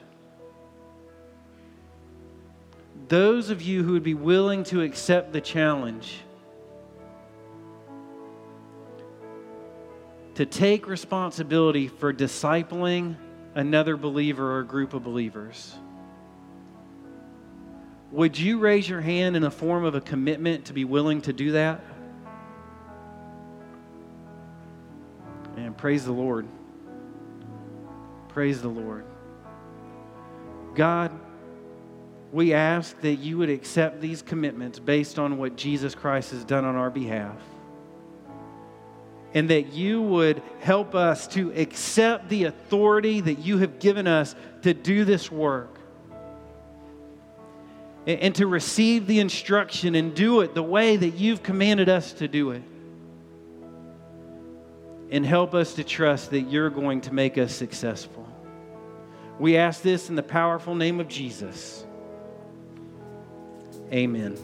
those 3.09 3.49
of 3.49 3.61
you 3.61 3.83
who 3.83 3.91
would 3.91 4.03
be 4.03 4.13
willing 4.13 4.63
to 4.63 4.81
accept 4.81 5.33
the 5.33 5.41
challenge 5.41 6.21
to 10.35 10.45
take 10.45 10.87
responsibility 10.87 11.89
for 11.89 12.13
discipling 12.13 13.17
another 13.53 13.97
believer 13.97 14.53
or 14.53 14.59
a 14.61 14.65
group 14.65 14.93
of 14.93 15.03
believers. 15.03 15.75
Would 18.13 18.39
you 18.39 18.59
raise 18.59 18.87
your 18.87 19.01
hand 19.01 19.35
in 19.35 19.43
a 19.43 19.51
form 19.51 19.83
of 19.83 19.93
a 19.93 20.01
commitment 20.01 20.65
to 20.65 20.73
be 20.73 20.85
willing 20.85 21.19
to 21.23 21.33
do 21.33 21.51
that? 21.51 21.81
Praise 25.81 26.05
the 26.05 26.11
Lord. 26.11 26.45
Praise 28.27 28.61
the 28.61 28.67
Lord. 28.69 29.03
God, 30.75 31.11
we 32.31 32.53
ask 32.53 33.01
that 33.01 33.15
you 33.15 33.39
would 33.39 33.49
accept 33.49 33.99
these 33.99 34.21
commitments 34.21 34.77
based 34.77 35.17
on 35.17 35.39
what 35.39 35.57
Jesus 35.57 35.95
Christ 35.95 36.29
has 36.33 36.45
done 36.45 36.65
on 36.65 36.75
our 36.75 36.91
behalf. 36.91 37.35
And 39.33 39.49
that 39.49 39.73
you 39.73 40.03
would 40.03 40.43
help 40.59 40.93
us 40.93 41.27
to 41.29 41.51
accept 41.59 42.29
the 42.29 42.43
authority 42.43 43.19
that 43.19 43.39
you 43.39 43.57
have 43.57 43.79
given 43.79 44.05
us 44.05 44.35
to 44.61 44.75
do 44.75 45.03
this 45.03 45.31
work, 45.31 45.79
and 48.05 48.35
to 48.35 48.45
receive 48.45 49.07
the 49.07 49.19
instruction 49.19 49.95
and 49.95 50.13
do 50.13 50.41
it 50.41 50.53
the 50.53 50.61
way 50.61 50.95
that 50.95 51.15
you've 51.15 51.41
commanded 51.41 51.89
us 51.89 52.13
to 52.13 52.27
do 52.27 52.51
it. 52.51 52.61
And 55.11 55.25
help 55.25 55.53
us 55.53 55.73
to 55.75 55.83
trust 55.83 56.31
that 56.31 56.41
you're 56.41 56.69
going 56.69 57.01
to 57.01 57.13
make 57.13 57.37
us 57.37 57.53
successful. 57.53 58.27
We 59.39 59.57
ask 59.57 59.81
this 59.81 60.09
in 60.09 60.15
the 60.15 60.23
powerful 60.23 60.73
name 60.73 60.99
of 60.99 61.07
Jesus. 61.07 61.85
Amen. 63.91 64.37